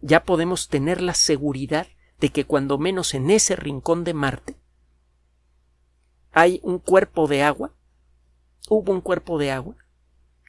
Ya 0.00 0.24
podemos 0.24 0.68
tener 0.68 1.00
la 1.00 1.14
seguridad 1.14 1.86
de 2.18 2.30
que 2.30 2.44
cuando 2.44 2.78
menos 2.78 3.14
en 3.14 3.30
ese 3.30 3.56
rincón 3.56 4.04
de 4.04 4.14
Marte 4.14 4.56
hay 6.32 6.60
un 6.62 6.78
cuerpo 6.78 7.26
de 7.26 7.42
agua, 7.42 7.74
hubo 8.68 8.92
un 8.92 9.00
cuerpo 9.00 9.38
de 9.38 9.50
agua 9.50 9.76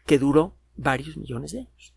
que 0.06 0.20
duró 0.20 0.56
varios 0.76 1.18
millones 1.18 1.52
de 1.52 1.60
años. 1.60 1.96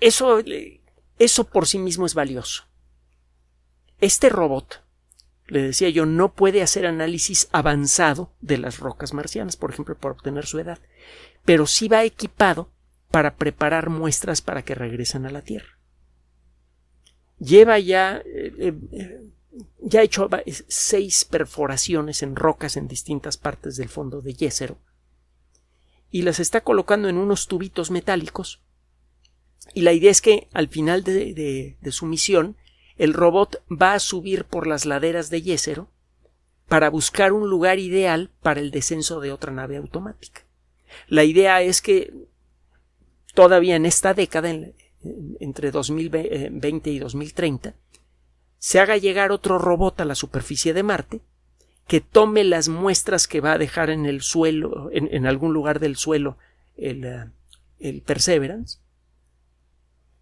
Eso, 0.00 0.40
eso 1.18 1.44
por 1.44 1.66
sí 1.66 1.78
mismo 1.78 2.06
es 2.06 2.14
valioso. 2.14 2.64
Este 4.00 4.28
robot, 4.28 4.82
le 5.46 5.62
decía 5.62 5.88
yo, 5.88 6.06
no 6.06 6.34
puede 6.34 6.62
hacer 6.62 6.86
análisis 6.86 7.48
avanzado 7.52 8.32
de 8.40 8.58
las 8.58 8.78
rocas 8.78 9.14
marcianas, 9.14 9.56
por 9.56 9.70
ejemplo, 9.70 9.96
para 9.96 10.14
obtener 10.14 10.46
su 10.46 10.58
edad, 10.58 10.78
pero 11.44 11.66
sí 11.66 11.88
va 11.88 12.04
equipado 12.04 12.70
para 13.10 13.36
preparar 13.36 13.90
muestras 13.90 14.40
para 14.40 14.62
que 14.62 14.74
regresen 14.74 15.26
a 15.26 15.30
la 15.30 15.42
Tierra. 15.42 15.78
Lleva 17.38 17.78
ya, 17.78 18.22
eh, 18.24 18.74
eh, 18.92 19.30
ya 19.80 20.00
ha 20.00 20.04
hecho 20.04 20.28
seis 20.68 21.24
perforaciones 21.24 22.22
en 22.22 22.36
rocas 22.36 22.76
en 22.76 22.88
distintas 22.88 23.36
partes 23.36 23.76
del 23.76 23.88
fondo 23.88 24.20
de 24.20 24.34
Yésero 24.34 24.78
y 26.12 26.22
las 26.22 26.38
está 26.38 26.60
colocando 26.60 27.08
en 27.08 27.16
unos 27.16 27.48
tubitos 27.48 27.90
metálicos. 27.90 28.60
Y 29.74 29.80
la 29.80 29.92
idea 29.92 30.10
es 30.10 30.20
que 30.20 30.46
al 30.52 30.68
final 30.68 31.02
de 31.02 31.76
su 31.90 32.06
misión 32.06 32.56
el 32.96 33.14
robot 33.14 33.64
va 33.70 33.94
a 33.94 33.98
subir 33.98 34.44
por 34.44 34.68
las 34.68 34.86
laderas 34.86 35.30
de 35.30 35.42
Yésero 35.42 35.88
para 36.68 36.90
buscar 36.90 37.32
un 37.32 37.48
lugar 37.48 37.78
ideal 37.78 38.30
para 38.42 38.60
el 38.60 38.70
descenso 38.70 39.20
de 39.20 39.32
otra 39.32 39.52
nave 39.52 39.76
automática. 39.76 40.42
La 41.08 41.24
idea 41.24 41.62
es 41.62 41.82
que 41.82 42.12
todavía 43.34 43.76
en 43.76 43.86
esta 43.86 44.14
década, 44.14 44.54
entre 45.40 45.70
2020 45.70 46.90
y 46.90 46.98
2030, 46.98 47.74
se 48.58 48.78
haga 48.78 48.96
llegar 48.96 49.32
otro 49.32 49.58
robot 49.58 50.00
a 50.00 50.04
la 50.04 50.14
superficie 50.14 50.72
de 50.72 50.82
Marte 50.82 51.20
que 51.86 52.00
tome 52.00 52.44
las 52.44 52.68
muestras 52.68 53.26
que 53.26 53.40
va 53.40 53.52
a 53.52 53.58
dejar 53.58 53.90
en 53.90 54.06
el 54.06 54.22
suelo, 54.22 54.90
en, 54.92 55.26
algún 55.26 55.52
lugar 55.52 55.80
del 55.80 55.96
suelo, 55.96 56.38
el, 56.76 57.04
eh, 57.04 57.30
el 57.78 58.02
Perseverance, 58.02 58.78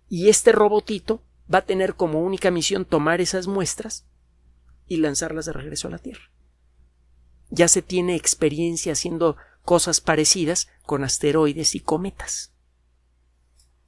y 0.08 0.28
este 0.28 0.52
robotito 0.52 1.22
va 1.52 1.58
a 1.58 1.66
tener 1.66 1.94
como 1.94 2.20
única 2.20 2.50
misión 2.50 2.84
tomar 2.84 3.20
esas 3.20 3.46
muestras 3.46 4.06
y 4.86 4.96
lanzarlas 4.96 5.46
de 5.46 5.52
regreso 5.52 5.88
a 5.88 5.92
la 5.92 5.98
Tierra. 5.98 6.30
Ya 7.50 7.68
se 7.68 7.82
tiene 7.82 8.16
experiencia 8.16 8.92
haciendo 8.92 9.36
cosas 9.62 10.00
parecidas 10.00 10.68
con 10.84 11.04
asteroides 11.04 11.74
y 11.74 11.80
cometas. 11.80 12.52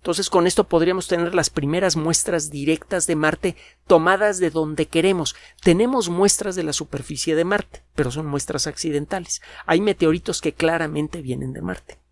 Entonces 0.02 0.28
con 0.28 0.46
esto 0.46 0.64
podríamos 0.64 1.08
tener 1.08 1.34
las 1.34 1.48
primeras 1.48 1.96
muestras 1.96 2.50
directas 2.50 3.06
de 3.06 3.16
Marte 3.16 3.56
tomadas 3.86 4.38
de 4.38 4.50
donde 4.50 4.86
queremos. 4.86 5.36
Tenemos 5.62 6.08
muestras 6.08 6.56
de 6.56 6.64
la 6.64 6.72
superficie 6.72 7.36
de 7.36 7.44
Marte, 7.44 7.84
pero 7.94 8.10
son 8.10 8.26
muestras 8.26 8.66
accidentales. 8.66 9.40
Hay 9.64 9.80
meteoritos 9.80 10.40
que 10.40 10.52
claramente 10.52 11.22
vienen 11.22 11.52
de 11.52 11.62
Marte 11.62 12.02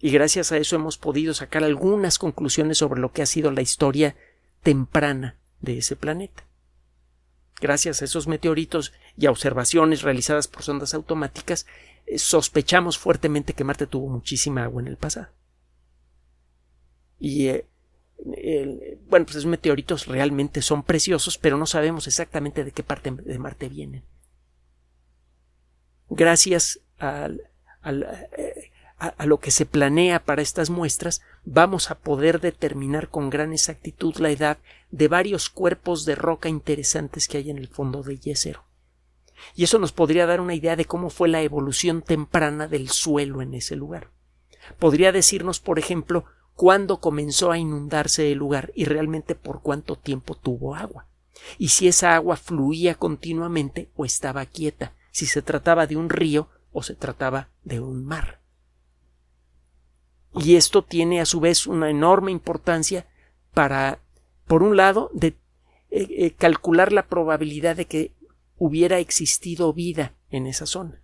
y 0.00 0.10
gracias 0.10 0.50
a 0.50 0.56
eso 0.56 0.76
hemos 0.76 0.96
podido 0.96 1.34
sacar 1.34 1.62
algunas 1.62 2.18
conclusiones 2.18 2.78
sobre 2.78 3.00
lo 3.00 3.12
que 3.12 3.22
ha 3.22 3.26
sido 3.26 3.50
la 3.50 3.60
historia 3.60 4.16
temprana 4.62 5.36
de 5.60 5.78
ese 5.78 5.94
planeta. 5.94 6.44
Gracias 7.60 8.00
a 8.00 8.06
esos 8.06 8.26
meteoritos 8.26 8.94
y 9.18 9.26
a 9.26 9.30
observaciones 9.30 10.00
realizadas 10.00 10.48
por 10.48 10.62
sondas 10.62 10.94
automáticas, 10.94 11.66
eh, 12.06 12.18
sospechamos 12.18 12.96
fuertemente 12.96 13.52
que 13.52 13.64
Marte 13.64 13.86
tuvo 13.86 14.08
muchísima 14.08 14.64
agua 14.64 14.80
en 14.80 14.88
el 14.88 14.96
pasado. 14.96 15.28
Y 17.20 17.48
eh, 17.48 18.98
bueno, 19.08 19.26
pues 19.26 19.36
esos 19.36 19.46
meteoritos 19.46 20.06
realmente 20.06 20.62
son 20.62 20.82
preciosos, 20.82 21.38
pero 21.38 21.56
no 21.56 21.66
sabemos 21.66 22.06
exactamente 22.06 22.64
de 22.64 22.72
qué 22.72 22.82
parte 22.82 23.10
de 23.10 23.38
Marte 23.38 23.68
vienen. 23.68 24.04
Gracias 26.08 26.80
eh, 27.00 28.70
a, 28.98 29.26
lo 29.26 29.38
que 29.38 29.50
se 29.50 29.64
planea 29.64 30.24
para 30.24 30.42
estas 30.42 30.70
muestras, 30.70 31.22
vamos 31.44 31.90
a 31.90 31.98
poder 31.98 32.40
determinar 32.40 33.08
con 33.08 33.30
gran 33.30 33.52
exactitud 33.52 34.16
la 34.16 34.30
edad 34.30 34.58
de 34.90 35.08
varios 35.08 35.48
cuerpos 35.48 36.04
de 36.04 36.16
roca 36.16 36.48
interesantes 36.48 37.28
que 37.28 37.38
hay 37.38 37.50
en 37.50 37.58
el 37.58 37.68
fondo 37.68 38.02
de 38.02 38.18
Yesero. 38.18 38.64
Y 39.54 39.64
eso 39.64 39.78
nos 39.78 39.92
podría 39.92 40.26
dar 40.26 40.40
una 40.40 40.54
idea 40.54 40.76
de 40.76 40.84
cómo 40.84 41.08
fue 41.08 41.28
la 41.28 41.40
evolución 41.40 42.02
temprana 42.02 42.66
del 42.66 42.90
suelo 42.90 43.40
en 43.40 43.54
ese 43.54 43.76
lugar. 43.76 44.10
Podría 44.78 45.12
decirnos, 45.12 45.60
por 45.60 45.78
ejemplo, 45.78 46.26
cuándo 46.60 47.00
comenzó 47.00 47.50
a 47.50 47.56
inundarse 47.56 48.30
el 48.30 48.36
lugar 48.36 48.70
y 48.74 48.84
realmente 48.84 49.34
por 49.34 49.62
cuánto 49.62 49.96
tiempo 49.96 50.34
tuvo 50.34 50.74
agua, 50.74 51.06
y 51.56 51.68
si 51.68 51.88
esa 51.88 52.14
agua 52.14 52.36
fluía 52.36 52.96
continuamente 52.96 53.88
o 53.96 54.04
estaba 54.04 54.44
quieta, 54.44 54.92
si 55.10 55.24
se 55.24 55.40
trataba 55.40 55.86
de 55.86 55.96
un 55.96 56.10
río 56.10 56.50
o 56.70 56.82
se 56.82 56.94
trataba 56.94 57.48
de 57.64 57.80
un 57.80 58.04
mar. 58.04 58.42
Y 60.34 60.56
esto 60.56 60.84
tiene 60.84 61.22
a 61.22 61.24
su 61.24 61.40
vez 61.40 61.66
una 61.66 61.88
enorme 61.88 62.30
importancia 62.30 63.06
para, 63.54 64.00
por 64.46 64.62
un 64.62 64.76
lado, 64.76 65.08
de 65.14 65.28
eh, 65.28 65.36
eh, 66.10 66.32
calcular 66.32 66.92
la 66.92 67.06
probabilidad 67.06 67.74
de 67.74 67.86
que 67.86 68.12
hubiera 68.58 68.98
existido 68.98 69.72
vida 69.72 70.14
en 70.28 70.46
esa 70.46 70.66
zona. 70.66 71.00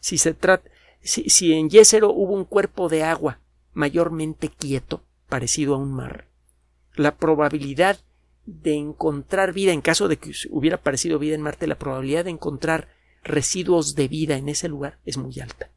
Si 0.00 0.16
se 0.16 0.34
si, 1.02 1.52
en 1.52 1.68
Yésero 1.68 2.14
hubo 2.14 2.32
un 2.32 2.46
cuerpo 2.46 2.88
de 2.88 3.04
agua 3.04 3.40
mayormente 3.72 4.48
quieto, 4.48 5.02
parecido 5.28 5.74
a 5.74 5.78
un 5.78 5.92
mar, 5.92 6.28
la 6.94 7.16
probabilidad 7.16 7.98
de 8.46 8.74
encontrar 8.74 9.52
vida, 9.52 9.72
en 9.72 9.80
caso 9.80 10.08
de 10.08 10.16
que 10.16 10.32
hubiera 10.50 10.76
aparecido 10.76 11.18
vida 11.18 11.34
en 11.34 11.42
Marte, 11.42 11.66
la 11.66 11.78
probabilidad 11.78 12.24
de 12.24 12.30
encontrar 12.30 12.88
residuos 13.22 13.94
de 13.94 14.08
vida 14.08 14.36
en 14.36 14.48
ese 14.48 14.68
lugar 14.68 14.98
es 15.04 15.16
muy 15.16 15.38
alta. 15.40 15.70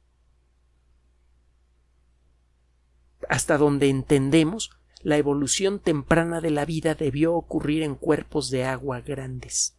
hasta 3.29 3.57
donde 3.57 3.89
entendemos, 3.89 4.71
la 5.01 5.17
evolución 5.17 5.79
temprana 5.79 6.41
de 6.41 6.51
la 6.51 6.65
vida 6.65 6.95
debió 6.95 7.33
ocurrir 7.33 7.83
en 7.83 7.95
cuerpos 7.95 8.49
de 8.49 8.63
agua 8.63 9.01
grandes. 9.01 9.77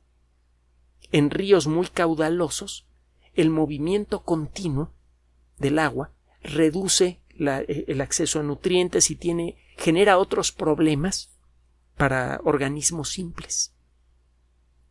En 1.13 1.31
ríos 1.31 1.67
muy 1.67 1.87
caudalosos, 1.87 2.87
el 3.35 3.51
movimiento 3.51 4.23
continuo 4.23 4.93
del 5.59 5.79
agua 5.79 6.13
reduce 6.43 7.21
eh, 7.39 7.85
el 7.89 8.01
acceso 8.01 8.41
a 8.41 8.43
nutrientes 8.43 9.11
y 9.11 9.17
tiene, 9.17 9.57
genera 9.77 10.19
otros 10.19 10.53
problemas 10.53 11.31
para 11.97 12.41
organismos 12.45 13.11
simples. 13.11 13.73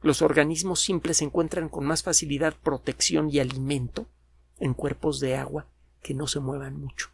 Los 0.01 0.21
organismos 0.21 0.81
simples 0.81 1.21
encuentran 1.21 1.69
con 1.69 1.85
más 1.85 2.03
facilidad 2.03 2.55
protección 2.61 3.29
y 3.29 3.39
alimento 3.39 4.07
en 4.59 4.73
cuerpos 4.73 5.19
de 5.19 5.35
agua 5.35 5.67
que 6.01 6.13
no 6.13 6.27
se 6.27 6.39
muevan 6.39 6.79
mucho. 6.79 7.09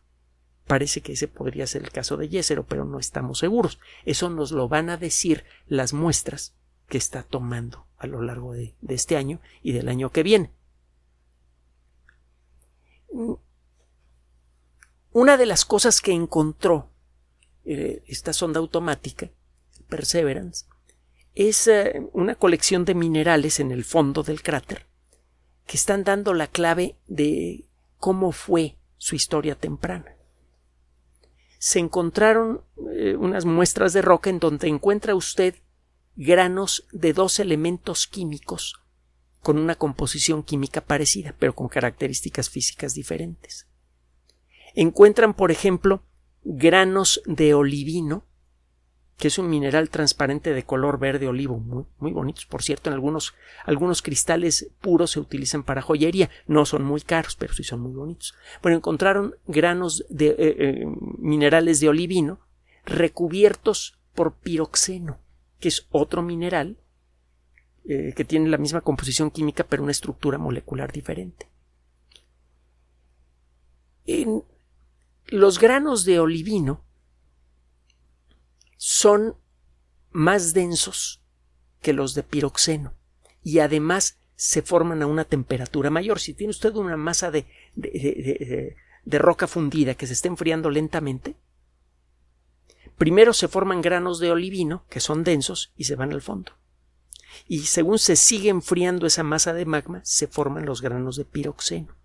Parece 0.65 1.01
que 1.01 1.13
ese 1.13 1.27
podría 1.27 1.65
ser 1.65 1.83
el 1.83 1.91
caso 1.91 2.17
de 2.17 2.29
Yesero, 2.29 2.63
pero 2.63 2.85
no 2.85 2.99
estamos 2.99 3.39
seguros. 3.39 3.79
Eso 4.05 4.29
nos 4.29 4.51
lo 4.51 4.67
van 4.67 4.89
a 4.89 4.97
decir 4.97 5.43
las 5.67 5.93
muestras 5.93 6.55
que 6.87 6.97
está 6.97 7.23
tomando 7.23 7.87
a 7.97 8.07
lo 8.07 8.21
largo 8.21 8.53
de, 8.53 8.75
este 8.87 9.17
año 9.17 9.39
y 9.61 9.71
del 9.71 9.89
año 9.89 10.11
que 10.11 10.23
viene. 10.23 10.51
Una 15.19 15.35
de 15.35 15.45
las 15.45 15.65
cosas 15.65 15.99
que 15.99 16.13
encontró 16.13 16.89
eh, 17.65 18.03
esta 18.07 18.31
sonda 18.31 18.61
automática, 18.61 19.29
Perseverance, 19.89 20.65
es 21.35 21.67
eh, 21.67 22.01
una 22.13 22.35
colección 22.35 22.85
de 22.85 22.95
minerales 22.95 23.59
en 23.59 23.71
el 23.71 23.83
fondo 23.83 24.23
del 24.23 24.41
cráter 24.41 24.85
que 25.67 25.75
están 25.75 26.05
dando 26.05 26.33
la 26.33 26.47
clave 26.47 26.95
de 27.07 27.67
cómo 27.97 28.31
fue 28.31 28.77
su 28.97 29.15
historia 29.15 29.55
temprana 29.55 30.15
se 31.57 31.79
encontraron 31.79 32.61
eh, 32.93 33.17
unas 33.17 33.43
muestras 33.43 33.91
de 33.91 34.01
roca 34.01 34.29
en 34.29 34.39
donde 34.39 34.69
encuentra 34.69 35.15
usted 35.15 35.55
granos 36.15 36.87
de 36.93 37.11
dos 37.11 37.39
elementos 37.41 38.07
químicos 38.07 38.81
con 39.41 39.59
una 39.59 39.75
composición 39.75 40.43
química 40.43 40.79
parecida, 40.79 41.35
pero 41.37 41.53
con 41.53 41.67
características 41.67 42.49
físicas 42.49 42.93
diferentes. 42.93 43.68
Encuentran, 44.81 45.33
por 45.33 45.51
ejemplo, 45.51 46.03
granos 46.45 47.21
de 47.25 47.53
olivino 47.53 48.23
que 49.17 49.27
es 49.27 49.37
un 49.37 49.49
mineral 49.49 49.89
transparente 49.89 50.53
de 50.53 50.63
color 50.63 50.99
verde 50.99 51.27
olivo, 51.27 51.59
muy, 51.59 51.83
muy 51.97 52.13
bonitos. 52.13 52.45
Por 52.45 52.63
cierto, 52.63 52.89
en 52.89 52.93
algunos, 52.93 53.35
algunos 53.65 54.01
cristales 54.01 54.71
puros 54.79 55.11
se 55.11 55.19
utilizan 55.19 55.63
para 55.63 55.81
joyería. 55.81 56.29
No 56.47 56.65
son 56.65 56.85
muy 56.85 57.01
caros, 57.01 57.35
pero 57.35 57.53
sí 57.53 57.65
son 57.65 57.81
muy 57.81 57.91
bonitos. 57.91 58.33
Bueno, 58.61 58.77
encontraron 58.77 59.35
granos 59.47 60.05
de 60.07 60.27
eh, 60.27 60.35
eh, 60.39 60.85
minerales 61.17 61.81
de 61.81 61.89
olivino 61.89 62.39
recubiertos 62.85 63.99
por 64.15 64.35
piroxeno, 64.35 65.19
que 65.59 65.67
es 65.67 65.87
otro 65.91 66.21
mineral 66.21 66.77
eh, 67.83 68.13
que 68.15 68.23
tiene 68.23 68.47
la 68.47 68.57
misma 68.57 68.79
composición 68.79 69.29
química, 69.29 69.65
pero 69.65 69.83
una 69.83 69.91
estructura 69.91 70.37
molecular 70.37 70.93
diferente. 70.93 71.49
En 74.05 74.43
los 75.31 75.59
granos 75.59 76.05
de 76.05 76.19
olivino 76.19 76.83
son 78.77 79.35
más 80.11 80.53
densos 80.53 81.21
que 81.81 81.93
los 81.93 82.13
de 82.13 82.23
piroxeno 82.23 82.93
y 83.43 83.59
además 83.59 84.19
se 84.35 84.61
forman 84.61 85.01
a 85.01 85.07
una 85.07 85.25
temperatura 85.25 85.89
mayor. 85.89 86.19
Si 86.19 86.33
tiene 86.33 86.51
usted 86.51 86.73
una 86.75 86.97
masa 86.97 87.31
de, 87.31 87.45
roca 89.05 89.47
fundida 89.47 89.95
que 89.95 90.07
se 90.07 90.13
está 90.13 90.27
enfriando 90.27 90.69
lentamente, 90.69 91.35
primero 92.97 93.33
se 93.33 93.47
forman 93.47 93.81
granos 93.81 94.19
de 94.19 94.31
olivino 94.31 94.85
que 94.89 94.99
son 94.99 95.23
densos 95.23 95.73
y 95.75 95.83
se 95.83 95.95
van 95.95 96.13
al 96.13 96.21
fondo. 96.21 96.53
Y 97.47 97.59
según 97.61 97.99
se 97.99 98.15
sigue 98.15 98.49
enfriando 98.49 99.05
esa 99.05 99.23
masa 99.23 99.53
de 99.53 99.65
magma, 99.65 100.01
se 100.03 100.27
forman 100.27 100.65
los 100.65 100.81
granos 100.81 101.15
de 101.15 101.25
piroxeno. 101.25 101.98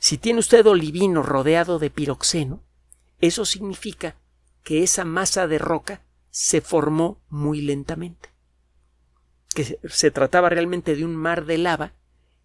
Si 0.00 0.16
tiene 0.16 0.40
usted 0.40 0.66
olivino 0.66 1.22
rodeado 1.22 1.78
de 1.78 1.90
piroxeno, 1.90 2.62
eso 3.20 3.44
significa 3.44 4.16
que 4.64 4.82
esa 4.82 5.04
masa 5.04 5.46
de 5.46 5.58
roca 5.58 6.00
se 6.30 6.62
formó 6.62 7.20
muy 7.28 7.60
lentamente. 7.60 8.30
Que 9.54 9.78
se 9.84 10.10
trataba 10.10 10.48
realmente 10.48 10.96
de 10.96 11.04
un 11.04 11.14
mar 11.14 11.44
de 11.44 11.58
lava 11.58 11.92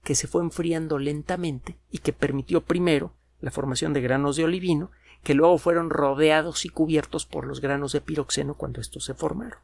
que 0.03 0.15
se 0.15 0.27
fue 0.27 0.43
enfriando 0.43 0.99
lentamente 0.99 1.77
y 1.89 1.99
que 1.99 2.11
permitió 2.11 2.59
primero 2.59 3.13
la 3.39 3.51
formación 3.51 3.93
de 3.93 4.01
granos 4.01 4.35
de 4.35 4.43
olivino, 4.43 4.91
que 5.23 5.33
luego 5.33 5.57
fueron 5.57 5.89
rodeados 5.89 6.65
y 6.65 6.69
cubiertos 6.69 7.25
por 7.25 7.47
los 7.47 7.61
granos 7.61 7.93
de 7.93 8.01
piroxeno 8.01 8.55
cuando 8.55 8.81
estos 8.81 9.05
se 9.05 9.13
formaron. 9.13 9.59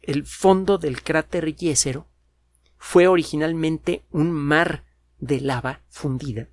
El 0.00 0.24
fondo 0.24 0.78
del 0.78 1.02
cráter 1.02 1.56
Yesero 1.56 2.06
fue 2.78 3.08
originalmente 3.08 4.04
un 4.12 4.30
mar 4.30 4.84
de 5.20 5.40
lava 5.40 5.82
fundida 5.88 6.48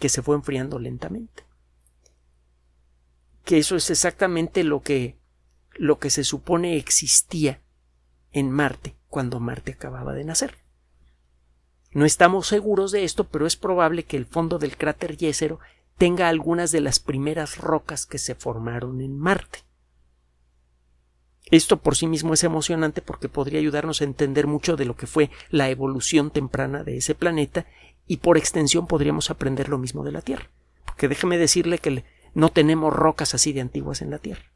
que 0.00 0.08
se 0.08 0.22
fue 0.22 0.34
enfriando 0.34 0.78
lentamente. 0.78 1.44
Que 3.44 3.58
eso 3.58 3.76
es 3.76 3.90
exactamente 3.90 4.64
lo 4.64 4.82
que 4.82 5.20
lo 5.74 5.98
que 5.98 6.10
se 6.10 6.24
supone 6.24 6.76
existía 6.76 7.62
en 8.30 8.50
Marte 8.50 8.96
cuando 9.08 9.40
Marte 9.40 9.72
acababa 9.72 10.12
de 10.12 10.24
nacer. 10.24 10.58
No 11.92 12.04
estamos 12.04 12.46
seguros 12.46 12.90
de 12.90 13.04
esto, 13.04 13.28
pero 13.28 13.46
es 13.46 13.56
probable 13.56 14.04
que 14.04 14.16
el 14.16 14.26
fondo 14.26 14.58
del 14.58 14.76
cráter 14.76 15.16
Yesero 15.16 15.60
tenga 15.98 16.28
algunas 16.28 16.72
de 16.72 16.80
las 16.80 17.00
primeras 17.00 17.58
rocas 17.58 18.06
que 18.06 18.18
se 18.18 18.34
formaron 18.34 19.00
en 19.00 19.18
Marte. 19.18 19.60
Esto 21.52 21.76
por 21.76 21.94
sí 21.94 22.08
mismo 22.08 22.34
es 22.34 22.42
emocionante 22.42 23.00
porque 23.00 23.28
podría 23.28 23.60
ayudarnos 23.60 24.00
a 24.00 24.04
entender 24.04 24.48
mucho 24.48 24.74
de 24.74 24.86
lo 24.86 24.96
que 24.96 25.06
fue 25.06 25.30
la 25.50 25.70
evolución 25.70 26.32
temprana 26.32 26.82
de 26.82 26.96
ese 26.96 27.14
planeta 27.14 27.66
y 28.08 28.16
por 28.16 28.36
extensión 28.36 28.88
podríamos 28.88 29.30
aprender 29.30 29.68
lo 29.68 29.78
mismo 29.78 30.02
de 30.02 30.10
la 30.10 30.22
Tierra. 30.22 30.50
Porque 30.84 31.06
déjeme 31.06 31.38
decirle 31.38 31.78
que 31.78 32.04
no 32.34 32.48
tenemos 32.48 32.92
rocas 32.92 33.34
así 33.34 33.52
de 33.52 33.60
antiguas 33.60 34.02
en 34.02 34.10
la 34.10 34.18
Tierra 34.18 34.52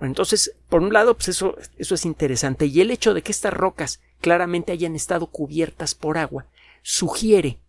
entonces, 0.00 0.54
por 0.68 0.82
un 0.82 0.92
lado, 0.92 1.14
pues 1.14 1.28
eso, 1.28 1.56
eso 1.78 1.94
es 1.94 2.04
interesante. 2.04 2.66
Y 2.66 2.80
el 2.80 2.90
hecho 2.90 3.14
de 3.14 3.22
que 3.22 3.32
estas 3.32 3.52
rocas 3.52 4.00
claramente 4.20 4.72
hayan 4.72 4.94
estado 4.94 5.28
cubiertas 5.28 5.94
por 5.94 6.18
agua 6.18 6.46
sugiere 6.82 7.60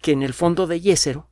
que 0.00 0.12
en 0.12 0.22
el 0.22 0.32
fondo 0.32 0.66
de 0.66 0.80
Yesero, 0.80 1.28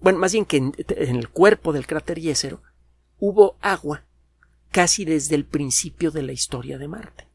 bueno, 0.00 0.18
más 0.18 0.32
bien 0.32 0.44
que 0.44 0.56
en, 0.56 0.74
en 0.88 1.16
el 1.16 1.28
cuerpo 1.28 1.72
del 1.72 1.86
cráter 1.86 2.20
Yesero, 2.20 2.62
hubo 3.18 3.56
agua 3.60 4.04
casi 4.76 5.06
desde 5.06 5.36
el 5.36 5.46
principio 5.46 6.10
de 6.10 6.20
la 6.20 6.32
historia 6.32 6.76
de 6.76 6.86
Marte. 6.86 7.26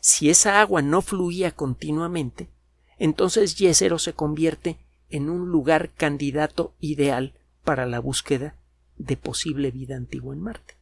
Si 0.00 0.30
esa 0.30 0.60
agua 0.60 0.82
no 0.82 1.00
fluía 1.00 1.52
continuamente, 1.52 2.50
entonces 2.98 3.54
Yesero 3.54 4.00
se 4.00 4.14
convierte 4.14 4.80
en 5.10 5.30
un 5.30 5.50
lugar 5.52 5.92
candidato 5.94 6.74
ideal 6.80 7.34
para 7.62 7.86
la 7.86 8.00
búsqueda 8.00 8.56
de 8.96 9.16
posible 9.16 9.70
vida 9.70 9.94
antigua 9.94 10.34
en 10.34 10.40
Marte. 10.40 10.74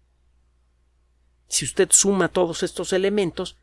Si 1.49 1.66
usted 1.66 1.88
suma 1.90 2.29
todos 2.29 2.62
estos 2.62 2.94
elementos, 2.94 3.59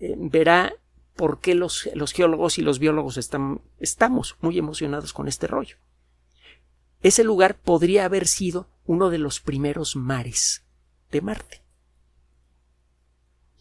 eh, 0.00 0.16
verá 0.18 0.74
por 1.16 1.40
qué 1.40 1.54
los, 1.54 1.88
los, 1.94 2.12
geólogos 2.12 2.58
y 2.58 2.60
los 2.60 2.78
biólogos 2.78 3.16
están, 3.16 3.62
estamos 3.78 4.36
muy 4.42 4.58
emocionados 4.58 5.14
con 5.14 5.26
este 5.26 5.46
rollo. 5.46 5.78
Ese 7.00 7.24
lugar 7.24 7.56
podría 7.58 8.04
haber 8.04 8.26
sido 8.28 8.68
uno 8.84 9.08
de 9.08 9.16
los 9.16 9.40
primeros 9.40 9.96
mares 9.96 10.63
de 11.14 11.22
Marte. 11.22 11.62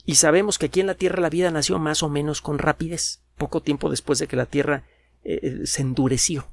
Y 0.05 0.15
sabemos 0.15 0.59
que 0.59 0.65
aquí 0.65 0.81
en 0.81 0.87
la 0.87 0.95
Tierra 0.95 1.21
la 1.21 1.29
vida 1.29 1.49
nació 1.51 1.79
más 1.79 2.03
o 2.03 2.09
menos 2.09 2.41
con 2.41 2.57
rapidez, 2.59 3.23
poco 3.37 3.61
tiempo 3.61 3.89
después 3.89 4.19
de 4.19 4.27
que 4.27 4.35
la 4.35 4.47
Tierra 4.47 4.83
eh, 5.23 5.39
eh, 5.41 5.67
se 5.67 5.81
endureció. 5.81 6.47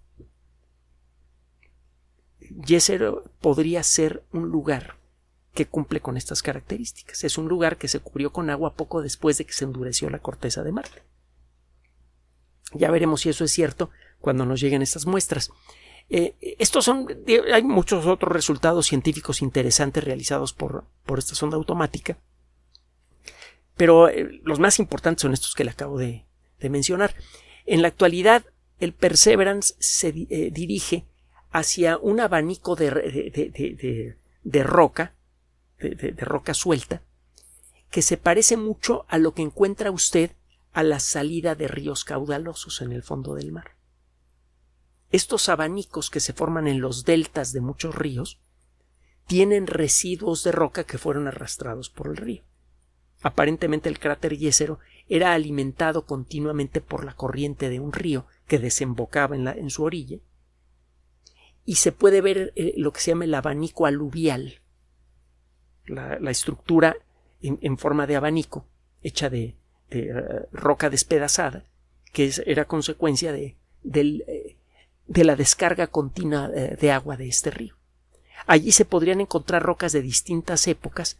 Yesero 2.39 3.25
podría 3.41 3.83
ser 3.83 4.25
un 4.33 4.49
lugar 4.51 4.97
que 5.55 5.67
cumple 5.67 6.01
con 6.01 6.17
estas 6.17 6.43
características. 6.43 7.25
Es 7.25 7.39
un 7.39 7.49
lugar 7.49 7.77
que 7.77 7.89
se 7.89 8.01
cubrió 8.01 8.33
con 8.33 8.51
agua 8.51 8.75
poco 8.75 9.03
después 9.03 9.39
de 9.39 9.47
que 9.47 9.53
se 9.53 9.65
endureció 9.65 10.11
la 10.11 10.21
corteza 10.21 10.63
de 10.63 10.73
Marte. 10.73 11.03
Ya 12.73 12.91
veremos 12.91 13.23
si 13.23 13.31
eso 13.31 13.45
es 13.45 13.51
cierto 13.51 13.91
cuando 14.21 14.47
nos 14.47 14.61
lleguen 14.61 14.83
estas 14.83 15.07
muestras. 15.07 15.51
Eh, 16.13 16.35
estos 16.59 16.85
son, 16.85 17.07
hay 17.53 17.63
muchos 17.63 18.05
otros 18.07 18.33
resultados 18.33 18.87
científicos 18.87 19.43
interesantes 19.43 20.03
realizados 20.03 20.53
por, 20.53 20.85
por 21.07 21.21
esta 21.21 21.37
sonda 21.37 21.57
automática, 21.57 22.19
pero 23.77 24.09
eh, 24.09 24.41
los 24.43 24.59
más 24.59 24.81
importantes 24.81 25.23
son 25.23 25.33
estos 25.33 25.55
que 25.55 25.63
le 25.63 25.71
acabo 25.71 25.99
de, 25.99 26.27
mencionar. 26.69 27.15
En 27.65 27.81
la 27.81 27.89
actualidad, 27.89 28.45
el 28.81 28.93
Perseverance 28.93 29.77
se 29.79 30.09
eh, 30.09 30.51
dirige 30.53 31.07
hacia 31.53 31.97
un 31.97 32.19
abanico 32.19 32.75
de, 32.75 32.91
de, 34.43 34.63
roca, 34.65 35.15
de, 35.79 36.13
roca 36.19 36.55
suelta, 36.55 37.03
que 37.89 38.03
se 38.03 38.17
parece 38.17 38.57
mucho 38.57 39.07
a 39.09 39.17
lo 39.17 39.33
que 39.33 39.43
encuentra 39.43 39.93
usted 39.93 40.33
a 40.73 40.83
la 40.83 40.99
salida 40.99 41.55
de 41.55 41.69
ríos 41.69 42.05
caudalosos 42.05 42.83
en 42.83 42.93
el 42.93 43.03
fondo 43.03 43.35
del 43.35 43.53
mar. 43.53 43.80
Estos 45.11 45.49
abanicos 45.49 46.11
que 46.11 46.21
se 46.21 46.33
forman 46.33 46.69
en 46.69 46.81
los 46.81 47.05
deltas 47.05 47.53
de 47.53 47.61
muchos 47.61 47.95
ríos 47.95 48.41
tienen 49.27 49.67
residuos 49.67 50.45
de 50.45 50.53
roca 50.53 50.85
que 50.85 50.99
fueron 50.99 51.27
arrastrados 51.27 51.91
por 51.91 52.09
el 52.09 52.17
río. 52.17 52.45
Aparentemente 53.23 53.89
el 53.89 53.99
cráter 53.99 54.37
Yesero 54.37 54.79
era 55.09 55.35
alimentado 55.35 56.07
continuamente 56.07 56.81
por 56.81 57.05
la 57.05 57.15
corriente 57.15 57.69
de 57.69 57.81
un 57.81 57.93
río 57.93 58.27
que 58.47 58.59
desembocaba 58.59 59.37
en, 59.37 59.71
su 59.71 59.83
orilla 59.83 60.19
y 61.65 61.77
se 61.77 61.93
puede 61.93 62.21
ver 62.21 62.53
eh, 62.57 62.75
lo 62.77 62.93
que 62.93 63.01
se 63.01 63.11
llama 63.11 63.25
el 63.25 63.35
abanico 63.35 63.87
aluvial, 63.87 64.61
la, 65.87 66.31
estructura 66.31 66.97
en, 67.43 67.77
forma 67.77 68.07
de 68.07 68.17
abanico, 68.17 68.67
hecha 69.03 69.29
de, 69.29 69.57
eh, 69.91 70.13
roca 70.53 70.89
despedazada, 70.89 71.65
que 72.13 72.33
era 72.47 72.67
consecuencia 72.67 73.33
de, 73.33 73.57
eh, 73.85 74.40
de 75.11 75.25
la 75.25 75.35
descarga 75.35 75.89
continua 75.89 76.49
de 76.49 76.93
agua 76.93 77.17
de 77.17 77.29
este 77.29 77.51
río. 77.51 77.75
Allí 78.47 78.73
se 78.73 78.85
podrían 78.85 79.21
encontrar 79.21 79.63
rocas 79.63 79.93
de 79.93 80.03
distintas 80.03 80.67
épocas 80.69 81.19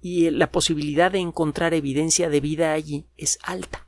y 0.00 0.30
la 0.30 0.50
posibilidad 0.50 1.10
de 1.10 1.18
encontrar 1.18 1.74
evidencia 1.74 2.28
de 2.30 2.40
vida 2.40 2.72
allí 2.72 3.06
es 3.16 3.38
alta. 3.42 3.86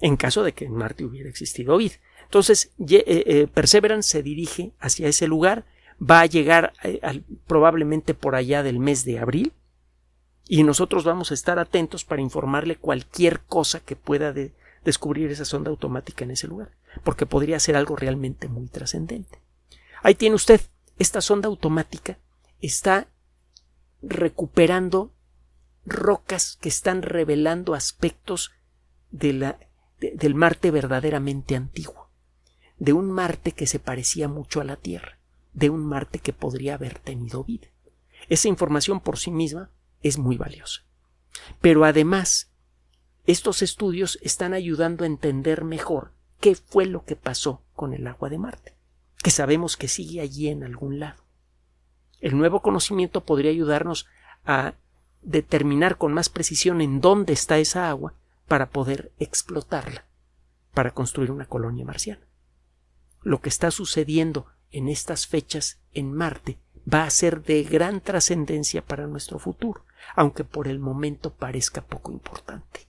En 0.00 0.16
caso 0.16 0.42
de 0.42 0.52
que 0.52 0.64
en 0.64 0.74
Marte 0.74 1.04
hubiera 1.04 1.28
existido 1.28 1.76
vida. 1.76 1.94
Entonces, 2.24 2.72
eh, 2.78 3.04
eh, 3.06 3.46
Perseverance 3.52 4.10
se 4.10 4.22
dirige 4.22 4.72
hacia 4.78 5.08
ese 5.08 5.28
lugar, 5.28 5.64
va 5.98 6.20
a 6.20 6.26
llegar 6.26 6.72
eh, 6.82 7.22
probablemente 7.46 8.14
por 8.14 8.34
allá 8.34 8.62
del 8.62 8.78
mes 8.78 9.04
de 9.04 9.18
abril 9.18 9.52
y 10.48 10.64
nosotros 10.64 11.04
vamos 11.04 11.30
a 11.30 11.34
estar 11.34 11.58
atentos 11.58 12.04
para 12.04 12.22
informarle 12.22 12.76
cualquier 12.76 13.40
cosa 13.40 13.80
que 13.80 13.94
pueda 13.94 14.32
descubrir 14.84 15.30
esa 15.30 15.44
sonda 15.44 15.70
automática 15.70 16.24
en 16.24 16.32
ese 16.32 16.48
lugar, 16.48 16.72
porque 17.04 17.26
podría 17.26 17.60
ser 17.60 17.76
algo 17.76 17.96
realmente 17.96 18.48
muy 18.48 18.68
trascendente. 18.68 19.40
Ahí 20.02 20.14
tiene 20.14 20.36
usted, 20.36 20.60
esta 20.98 21.20
sonda 21.20 21.48
automática 21.48 22.18
está 22.60 23.08
recuperando 24.02 25.12
rocas 25.84 26.58
que 26.60 26.68
están 26.68 27.02
revelando 27.02 27.74
aspectos 27.74 28.52
de 29.10 29.32
la, 29.32 29.58
del 30.00 30.34
Marte 30.34 30.70
verdaderamente 30.70 31.56
antiguo 31.56 32.02
de 32.82 32.92
un 32.92 33.12
Marte 33.12 33.52
que 33.52 33.68
se 33.68 33.78
parecía 33.78 34.26
mucho 34.26 34.60
a 34.60 34.64
la 34.64 34.74
Tierra, 34.74 35.16
de 35.52 35.70
un 35.70 35.86
Marte 35.86 36.18
que 36.18 36.32
podría 36.32 36.74
haber 36.74 36.98
tenido 36.98 37.44
vida. 37.44 37.68
Esa 38.28 38.48
información 38.48 38.98
por 38.98 39.18
sí 39.18 39.30
misma 39.30 39.70
es 40.02 40.18
muy 40.18 40.36
valiosa. 40.36 40.82
Pero 41.60 41.84
además, 41.84 42.50
estos 43.26 43.62
estudios 43.62 44.18
están 44.22 44.54
ayudando 44.54 45.04
a 45.04 45.06
entender 45.06 45.64
mejor 45.64 46.12
qué 46.40 46.54
fue 46.54 46.86
lo 46.86 47.04
que 47.04 47.16
pasó 47.16 47.62
con 47.74 47.94
el 47.94 48.06
agua 48.06 48.28
de 48.28 48.38
Marte, 48.38 48.74
que 49.22 49.30
sabemos 49.30 49.76
que 49.76 49.88
sigue 49.88 50.20
allí 50.20 50.48
en 50.48 50.64
algún 50.64 50.98
lado. 50.98 51.22
El 52.20 52.36
nuevo 52.36 52.62
conocimiento 52.62 53.22
podría 53.22 53.50
ayudarnos 53.50 54.06
a 54.44 54.74
determinar 55.22 55.98
con 55.98 56.12
más 56.12 56.28
precisión 56.28 56.80
en 56.80 57.00
dónde 57.00 57.32
está 57.32 57.58
esa 57.58 57.88
agua 57.88 58.14
para 58.48 58.70
poder 58.70 59.12
explotarla 59.18 60.04
para 60.74 60.90
construir 60.90 61.30
una 61.30 61.46
colonia 61.46 61.84
marciana 61.84 62.26
lo 63.22 63.40
que 63.40 63.48
está 63.48 63.70
sucediendo 63.70 64.46
en 64.70 64.88
estas 64.88 65.26
fechas 65.26 65.80
en 65.92 66.12
Marte 66.12 66.58
va 66.92 67.04
a 67.04 67.10
ser 67.10 67.42
de 67.42 67.62
gran 67.62 68.00
trascendencia 68.00 68.84
para 68.84 69.06
nuestro 69.06 69.38
futuro, 69.38 69.84
aunque 70.16 70.44
por 70.44 70.66
el 70.66 70.78
momento 70.78 71.32
parezca 71.32 71.82
poco 71.82 72.10
importante. 72.10 72.88